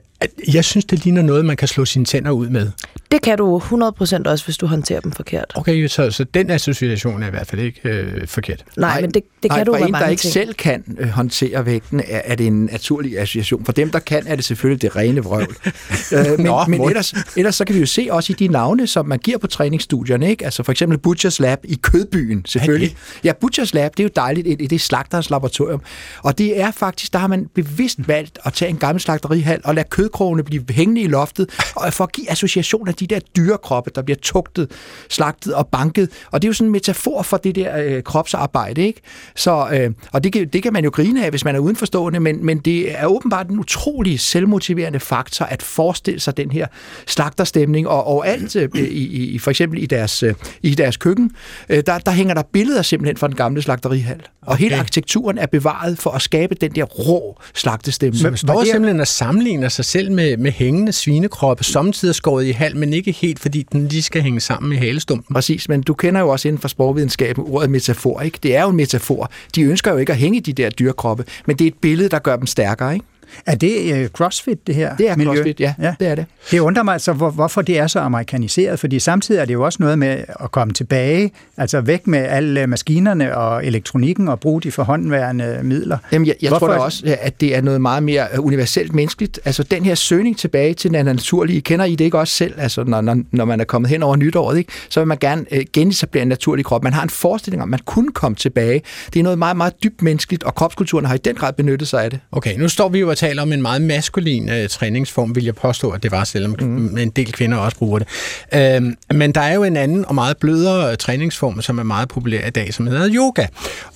[0.54, 2.70] jeg synes, det ligner noget, man kan slå sine tænder ud med.
[3.10, 5.52] Det kan du 100% også, hvis du håndterer dem forkert.
[5.54, 8.64] Okay, så, så den association er i hvert fald ikke øh, forkert.
[8.76, 10.32] Nej, Nej, men det, det kan nej, du for en, der ikke ting.
[10.32, 13.64] selv kan øh, håndtere vægten, er, er det en naturlig association.
[13.64, 15.56] For dem, der kan, er det selvfølgelig det rene vrøvl.
[16.12, 18.86] øh, men Nå, men ellers, ellers så kan vi jo se også i de navne,
[18.86, 20.30] som man giver på træningsstudierne.
[20.30, 20.44] Ikke?
[20.44, 22.96] Altså for eksempel Butchers Lab i Kødbyen, selvfølgelig.
[23.24, 24.58] Ja, Butchers Lab, det er jo dejligt.
[24.58, 25.80] Det er slagterens laboratorium.
[26.22, 29.74] Og det er faktisk, der har man bevidst valgt at tage en gammel slagterihal og
[29.74, 33.90] lade kødkrogene blive hængende i loftet, og for at give association af de der dyrekroppe,
[33.94, 34.70] der bliver tugtet,
[35.08, 36.08] slagtet og banket.
[36.30, 39.00] Og det er jo sådan en metafor for det der øh, kropsarbejde, ikke?
[39.36, 42.20] Så, øh, og det kan, det kan man jo grine af, hvis man er udenforstående,
[42.20, 46.66] men, men det er åbenbart en utrolig selvmotiverende faktor at forestille sig den her
[47.06, 51.30] slagterstemning, og, og alt øh, i, i, for eksempel i deres, øh, i deres køkken,
[51.68, 54.22] øh, der, der hænger der billeder simpelthen fra den gamle slagterihal.
[54.42, 54.62] Og okay.
[54.62, 58.22] hele arkitekturen er bevaret for at skabe den der rå slagtestemning.
[58.22, 59.08] Men, hvor simpelthen at
[59.46, 63.66] sammenligner sig selv med, med hængende svinekroppe, samtidig skåret i halv, men ikke helt, fordi
[63.72, 65.34] den lige skal hænge sammen med halestumpen.
[65.34, 68.38] Præcis, men du kender jo også inden for sporvidenskaben ordet metafor, ikke?
[68.42, 69.30] Det er jo en metafor.
[69.54, 72.08] De ønsker jo ikke at hænge i de der dyrkroppe, men det er et billede,
[72.08, 73.06] der gør dem stærkere, ikke?
[73.46, 75.34] Er det uh, CrossFit, det her Det er miljø?
[75.34, 75.74] CrossFit, ja.
[75.82, 75.94] ja.
[76.00, 76.26] Det er det.
[76.50, 79.64] Det undrer mig altså, hvor, hvorfor det er så amerikaniseret, fordi samtidig er det jo
[79.64, 84.62] også noget med at komme tilbage, altså væk med alle maskinerne og elektronikken og bruge
[84.62, 85.98] de forhåndværende midler.
[86.12, 89.40] Jamen, jeg, jeg tror da også, at det er noget meget mere øh, universelt menneskeligt.
[89.44, 92.54] Altså den her søgning tilbage til den naturlige, kender I det ikke også selv?
[92.56, 94.72] Altså når, når, når man er kommet hen over nytåret, ikke?
[94.88, 96.84] så vil man gerne uh, genetablere en naturlig krop.
[96.84, 98.82] Man har en forestilling om, at man kunne komme tilbage.
[99.12, 102.04] Det er noget meget, meget dybt menneskeligt, og kropskulturen har i den grad benyttet sig
[102.04, 102.20] af det.
[102.32, 105.90] Okay, nu står vi jo taler om en meget maskulin øh, træningsform, vil jeg påstå,
[105.90, 106.98] at det var, selvom mm.
[106.98, 108.08] en del kvinder også bruger det.
[108.54, 108.82] Øh,
[109.16, 112.46] men der er jo en anden og meget blødere øh, træningsform, som er meget populær
[112.46, 113.46] i dag, som hedder yoga.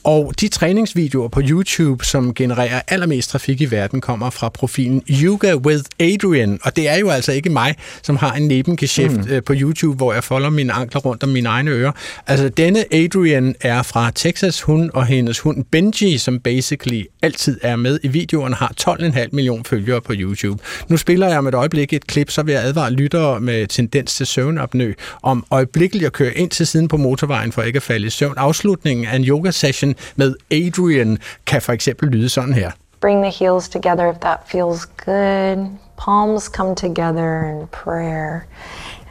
[0.04, 5.54] Og de træningsvideoer på YouTube, som genererer allermest trafik i verden, kommer fra profilen Yoga
[5.54, 6.58] with Adrian.
[6.62, 9.30] Og det er jo altså ikke mig, som har en nebengeschæft mm.
[9.30, 11.92] øh, på YouTube, hvor jeg folder mine ankler rundt om mine egne ører.
[12.26, 17.76] Altså, denne Adrian er fra Texas, hun og hendes hund Benji, som basically altid er
[17.76, 18.72] med i videoen, har
[19.10, 20.62] 12,5 million følgere på YouTube.
[20.88, 24.14] Nu spiller jeg om et øjeblik et klip, så vil jeg advare lyttere med tendens
[24.14, 24.92] til søvnopnø
[25.22, 28.34] om øjeblikkeligt at køre ind til siden på motorvejen for ikke at falde i søvn.
[28.36, 32.70] Afslutningen af en yoga-session med Adrian kan for eksempel lyde sådan her.
[33.00, 35.66] Bring the heels together if that feels good.
[35.98, 38.40] Palms come together in prayer.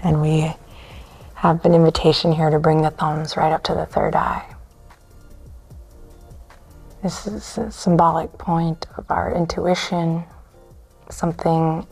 [0.04, 0.54] And we
[1.34, 4.59] have an invitation here to bring the thumbs right up to the third eye.
[7.02, 10.26] This is a symbolic point of our intuition,
[11.10, 11.88] something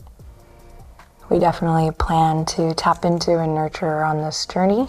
[1.30, 4.86] we definitely plan to tap into and nurture on this journey.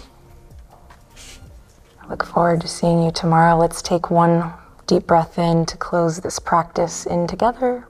[2.02, 3.58] I look forward to seeing you tomorrow.
[3.58, 4.52] Let's take one
[4.88, 7.88] deep breath in to close this practice in together.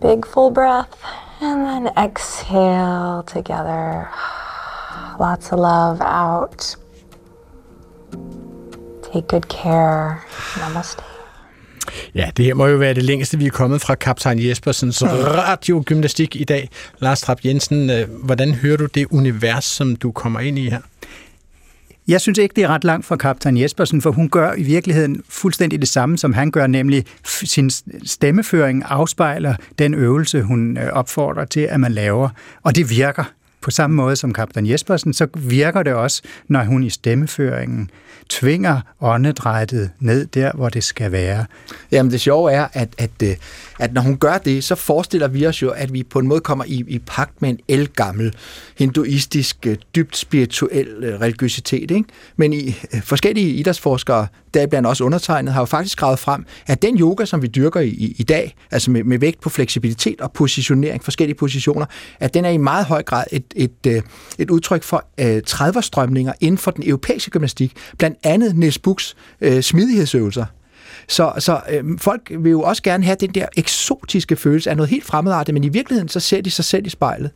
[0.00, 1.00] Big full breath,
[1.40, 4.10] and then exhale together.
[5.20, 6.74] Lots of love out.
[9.16, 10.16] Take good care.
[10.60, 11.02] Namaste.
[12.14, 16.36] Ja, det her må jo være det længste, vi er kommet fra kaptajn Jespersens radiogymnastik
[16.36, 16.70] i dag.
[16.98, 20.80] Lars Trapp Jensen, øh, hvordan hører du det univers, som du kommer ind i her?
[22.08, 25.22] Jeg synes ikke, det er ret langt fra kaptajn Jespersen, for hun gør i virkeligheden
[25.28, 27.70] fuldstændig det samme, som han gør, nemlig sin
[28.04, 32.28] stemmeføring afspejler den øvelse, hun øh, opfordrer til, at man laver,
[32.62, 33.24] og det virker.
[33.66, 37.90] På samme måde som kaptajn Jespersen, så virker det også, når hun i stemmeføringen
[38.28, 41.46] tvinger åndedrættet ned der, hvor det skal være.
[41.92, 43.36] Jamen det sjove er, at, at, øh,
[43.78, 46.40] at når hun gør det, så forestiller vi os jo, at vi på en måde
[46.40, 48.34] kommer i, i pagt med en elgammel,
[48.78, 51.90] hinduistisk, øh, dybt spirituel øh, religiøsitet.
[51.90, 52.04] Ikke?
[52.36, 57.24] Men i forskellige idrætsforskere, deriblandt også undertegnet, har jo faktisk gravet frem, at den yoga,
[57.24, 61.04] som vi dyrker i, i, i dag, altså med, med vægt på fleksibilitet og positionering,
[61.04, 61.86] forskellige positioner,
[62.20, 64.02] at den er i meget høj grad et, et, øh,
[64.38, 69.16] et, udtryk for øh, uh, 30'er-strømninger inden for den europæiske gymnastik, blandt andet Niels Buchs
[69.40, 70.44] øh, smidighedsøvelser.
[71.08, 74.90] Så, så øh, folk vil jo også gerne have den der eksotiske følelse af noget
[74.90, 77.30] helt fremmedartet, men i virkeligheden så ser de sig selv i spejlet.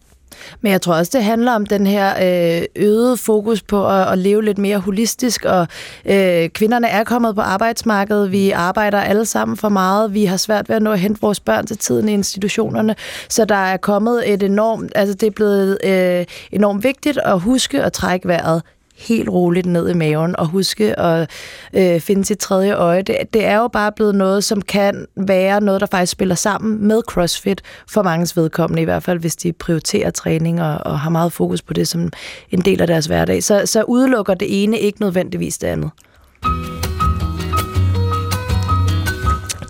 [0.60, 2.10] Men jeg tror også, det handler om den her
[2.58, 5.66] øh, øgede fokus på at, at leve lidt mere holistisk, og
[6.04, 10.68] øh, kvinderne er kommet på arbejdsmarkedet, vi arbejder alle sammen for meget, vi har svært
[10.68, 12.94] ved at nå at hente vores børn til tiden i institutionerne,
[13.28, 17.82] så der er kommet et enormt, altså det er blevet øh, enormt vigtigt at huske
[17.82, 18.62] at trække vejret
[19.08, 21.30] helt roligt ned i maven og huske at
[21.74, 23.02] øh, finde sit tredje øje.
[23.02, 26.88] Det, det er jo bare blevet noget, som kan være noget, der faktisk spiller sammen
[26.88, 31.10] med CrossFit for mange vedkommende, i hvert fald hvis de prioriterer træning og, og har
[31.10, 32.10] meget fokus på det som
[32.50, 33.42] en del af deres hverdag.
[33.42, 35.90] Så, så udelukker det ene ikke nødvendigvis det andet.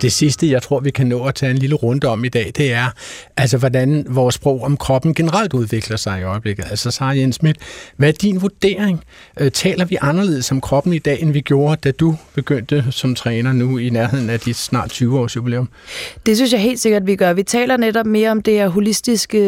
[0.03, 2.53] Det sidste, jeg tror, vi kan nå at tage en lille runde om i dag,
[2.57, 2.87] det er,
[3.37, 6.65] altså, hvordan vores sprog om kroppen generelt udvikler sig i øjeblikket.
[6.71, 7.57] Altså, Sarah Jens Schmidt,
[7.97, 9.05] hvad er din vurdering?
[9.41, 13.15] Øh, taler vi anderledes om kroppen i dag, end vi gjorde, da du begyndte som
[13.15, 15.69] træner nu i nærheden af dit snart 20-års jubilæum?
[16.27, 17.33] Det synes jeg helt sikkert, vi gør.
[17.33, 19.39] Vi taler netop mere om det her holistiske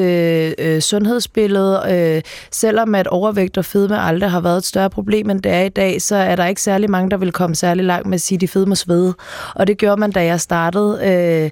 [0.58, 1.82] øh, sundhedsbillede.
[1.90, 5.62] Øh, selvom at overvægt og fedme aldrig har været et større problem, end det er
[5.62, 8.20] i dag, så er der ikke særlig mange, der vil komme særlig langt med at
[8.20, 9.14] sige, at de fedme svede.
[9.54, 11.00] Og det gjorde man, da jeg startede.
[11.02, 11.50] Øh,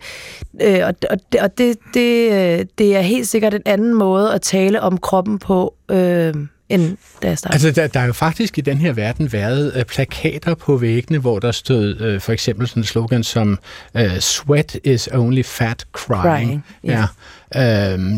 [0.68, 4.34] øh, og og, det, og det, det, øh, det er helt sikkert en anden måde
[4.34, 6.34] at tale om kroppen på, øh,
[6.70, 7.66] end da jeg startede.
[7.66, 11.18] Altså, der, der er jo faktisk i den her verden været øh, plakater på væggene,
[11.18, 13.58] hvor der stod øh, for eksempel sådan en slogan som
[13.96, 16.22] øh, Sweat is only fat crying.
[16.22, 16.98] crying yeah.
[16.98, 17.04] ja.
[17.56, 17.62] Øh,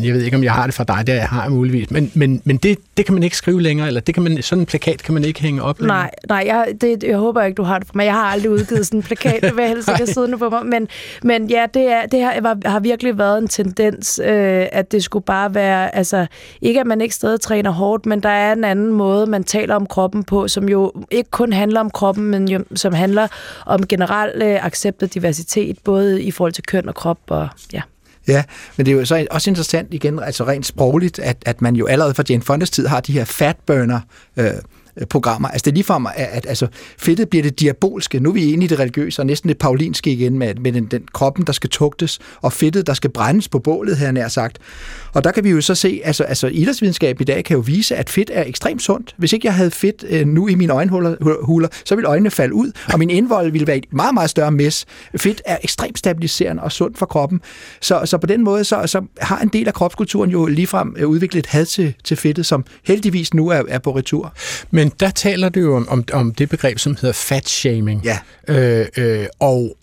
[0.05, 2.41] jeg ved ikke, om jeg har det fra dig, der jeg har muligvis, men, men,
[2.45, 5.03] men det, det kan man ikke skrive længere, eller det kan man, sådan en plakat
[5.03, 5.97] kan man ikke hænge op længere.
[5.97, 8.05] Nej, nej jeg, det, jeg håber ikke, du har det for mig.
[8.05, 10.65] Jeg har aldrig udgivet sådan en plakat, det vil helst ikke siddende på mig.
[10.65, 10.87] Men,
[11.23, 15.25] men ja, det, er, det har, har virkelig været en tendens, øh, at det skulle
[15.25, 16.25] bare være, altså
[16.61, 19.75] ikke at man ikke stadig træner hårdt, men der er en anden måde, man taler
[19.75, 23.27] om kroppen på, som jo ikke kun handler om kroppen, men jo, som handler
[23.65, 27.81] om generel øh, accept og diversitet, både i forhold til køn og krop og ja.
[28.27, 28.43] Ja,
[28.77, 31.85] men det er jo så også interessant igen, altså rent sprogligt, at, at man jo
[31.85, 33.99] allerede fra Jane Fondas tid har de her fatburner
[34.37, 34.51] øh, øh,
[34.97, 35.47] Øh, programmer.
[35.47, 36.67] Altså det er ligefrem, at, at altså,
[36.97, 38.19] fedtet bliver det diabolske.
[38.19, 40.85] Nu er vi inde i det religiøse, og næsten det paulinske igen med, med den,
[40.85, 44.57] den kroppen, der skal tugtes, og fedtet, der skal brændes på bålet, her nær sagt.
[45.13, 47.95] Og der kan vi jo så se, altså, altså idrætsvidenskab i dag kan jo vise,
[47.95, 49.15] at fedt er ekstremt sundt.
[49.17, 52.71] Hvis ikke jeg havde fedt øh, nu i mine øjenhuler, så ville øjnene falde ud,
[52.93, 54.85] og min indvold ville være et meget, meget større mess.
[55.17, 57.41] Fedt er ekstremt stabiliserende og sundt for kroppen.
[57.81, 61.07] Så, så på den måde, så, så har en del af kropskulturen jo ligefrem øh,
[61.07, 64.33] udviklet had til, til fedtet, som heldigvis nu er, er på retur.
[64.71, 68.03] Men der taler du jo om, om, om det begreb, som hedder fat shaming.
[68.03, 68.19] Ja.
[68.47, 69.77] Øh, øh, og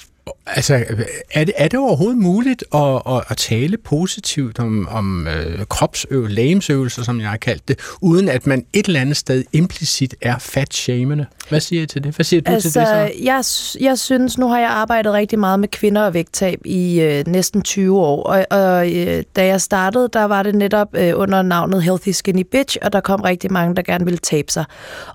[0.47, 0.85] Altså,
[1.31, 6.35] er det, er det overhovedet muligt at, at, at tale positivt om, om øh, kropsøvelser,
[6.35, 10.39] lægemsøvelser, som jeg har kaldt det, uden at man et eller andet sted implicit er
[10.39, 11.27] fatshamende?
[11.49, 12.15] Hvad siger I til det?
[12.15, 12.95] Hvad siger du altså, til det så?
[13.23, 13.45] Jeg,
[13.89, 17.63] jeg synes, nu har jeg arbejdet rigtig meget med kvinder og vægttab i øh, næsten
[17.63, 21.83] 20 år, og, og øh, da jeg startede, der var det netop øh, under navnet
[21.83, 24.65] Healthy Skinny Bitch, og der kom rigtig mange, der gerne ville tabe sig.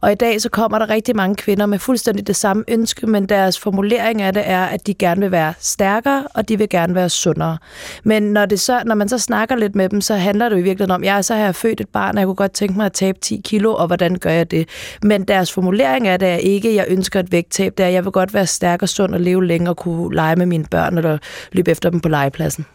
[0.01, 3.25] Og i dag så kommer der rigtig mange kvinder med fuldstændig det samme ønske, men
[3.25, 6.95] deres formulering af det er, at de gerne vil være stærkere, og de vil gerne
[6.95, 7.57] være sundere.
[8.03, 10.59] Men når, det så, når man så snakker lidt med dem, så handler det jo
[10.59, 12.77] i virkeligheden om, ja, så har jeg født et barn, og jeg kunne godt tænke
[12.77, 14.69] mig at tabe 10 kilo, og hvordan gør jeg det?
[15.03, 18.11] Men deres formulering af det er ikke, jeg ønsker et vægttab, det er, jeg vil
[18.11, 21.17] godt være stærk og sund og leve længere og kunne lege med mine børn, eller
[21.51, 22.65] løbe efter dem på legepladsen.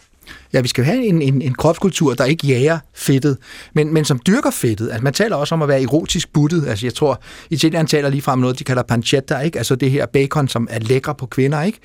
[0.52, 3.36] Ja, vi skal jo have en, en, en kropskultur, der ikke jager fedtet,
[3.74, 4.88] men, men som dyrker fedtet.
[4.88, 6.66] Altså, man taler også om at være erotisk buttet.
[6.68, 9.58] Altså, jeg tror, Italien taler lige frem noget, de kalder pancetta, ikke?
[9.58, 11.78] Altså det her bacon, som er lækker på kvinder, ikke?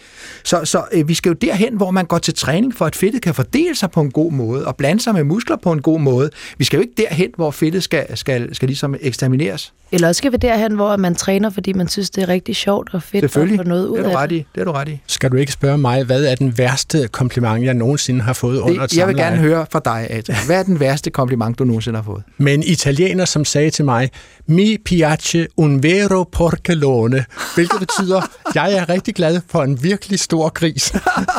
[0.43, 3.21] Så, så øh, vi skal jo derhen, hvor man går til træning for, at fedtet
[3.21, 5.99] kan fordele sig på en god måde, og blande sig med muskler på en god
[5.99, 6.29] måde.
[6.57, 9.73] Vi skal jo ikke derhen, hvor fedtet skal, skal, skal ligesom ekstermineres.
[9.91, 12.89] Eller også skal vi derhen, hvor man træner, fordi man synes, det er rigtig sjovt
[12.93, 14.45] og fedt at få noget ud det er du af ret i.
[14.55, 15.01] Det er du ret i.
[15.07, 18.83] Skal du ikke spørge mig, hvad er den værste kompliment, jeg nogensinde har fået under
[18.83, 20.45] et Det, jeg vil gerne høre fra dig, Adrian.
[20.45, 22.23] Hvad er den værste kompliment, du nogensinde har fået?
[22.37, 24.09] med en italiener, som sagde til mig,
[24.47, 28.21] mi piace un vero porcellone, hvilket betyder,
[28.55, 30.93] jeg er rigtig glad for en virkelig stor gris.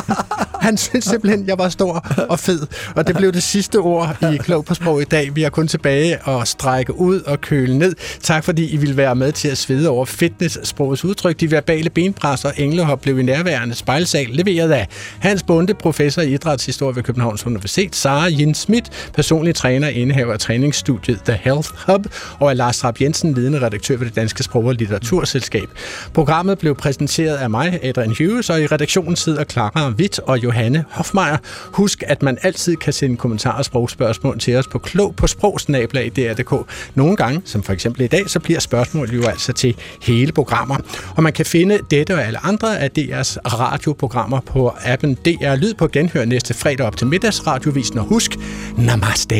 [0.67, 2.67] Han synes simpelthen, jeg var stor og fed,
[2.97, 5.37] og det blev det sidste ord i Klog på Sprog i dag.
[5.37, 7.95] Vi er kun tilbage og strække ud og køle ned.
[8.23, 11.41] Tak fordi I ville være med til at svede over fitnesssprogets udtryk.
[11.41, 16.35] De verbale benpres og englehop blev i nærværende spejlsal leveret af Hans Bunde, professor i
[16.35, 22.07] idrætshistorie ved Københavns Universitet, Sara Jin Schmidt, personlig træner, indehaver af træningsstudiet The Health Hub,
[22.39, 25.69] og af Lars Rapp Jensen, ledende redaktør ved det Danske Sprog- og Litteraturselskab.
[26.15, 30.85] Programmet blev præsenteret af mig, Adrian Hughes, og i redaktionen sidder Clara Witt og Johanne
[30.91, 31.37] Hofmeier.
[31.65, 36.55] Husk, at man altid kan sende kommentarer og sprogspørgsmål til os på klog på sprogsnablag.dr.dk.
[36.95, 40.77] Nogle gange, som for eksempel i dag, så bliver spørgsmål jo altså til hele programmer.
[41.17, 45.75] Og man kan finde dette og alle andre af DR's radioprogrammer på appen DR Lyd
[45.75, 47.99] på genhør næste fredag op til middagsradiovisen.
[47.99, 48.37] Og husk,
[48.79, 49.35] namaste.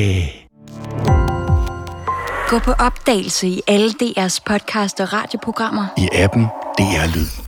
[2.49, 5.87] Gå på opdagelse i alle DR's podcast og radioprogrammer.
[5.99, 6.43] I appen
[6.79, 7.46] DR Lyd.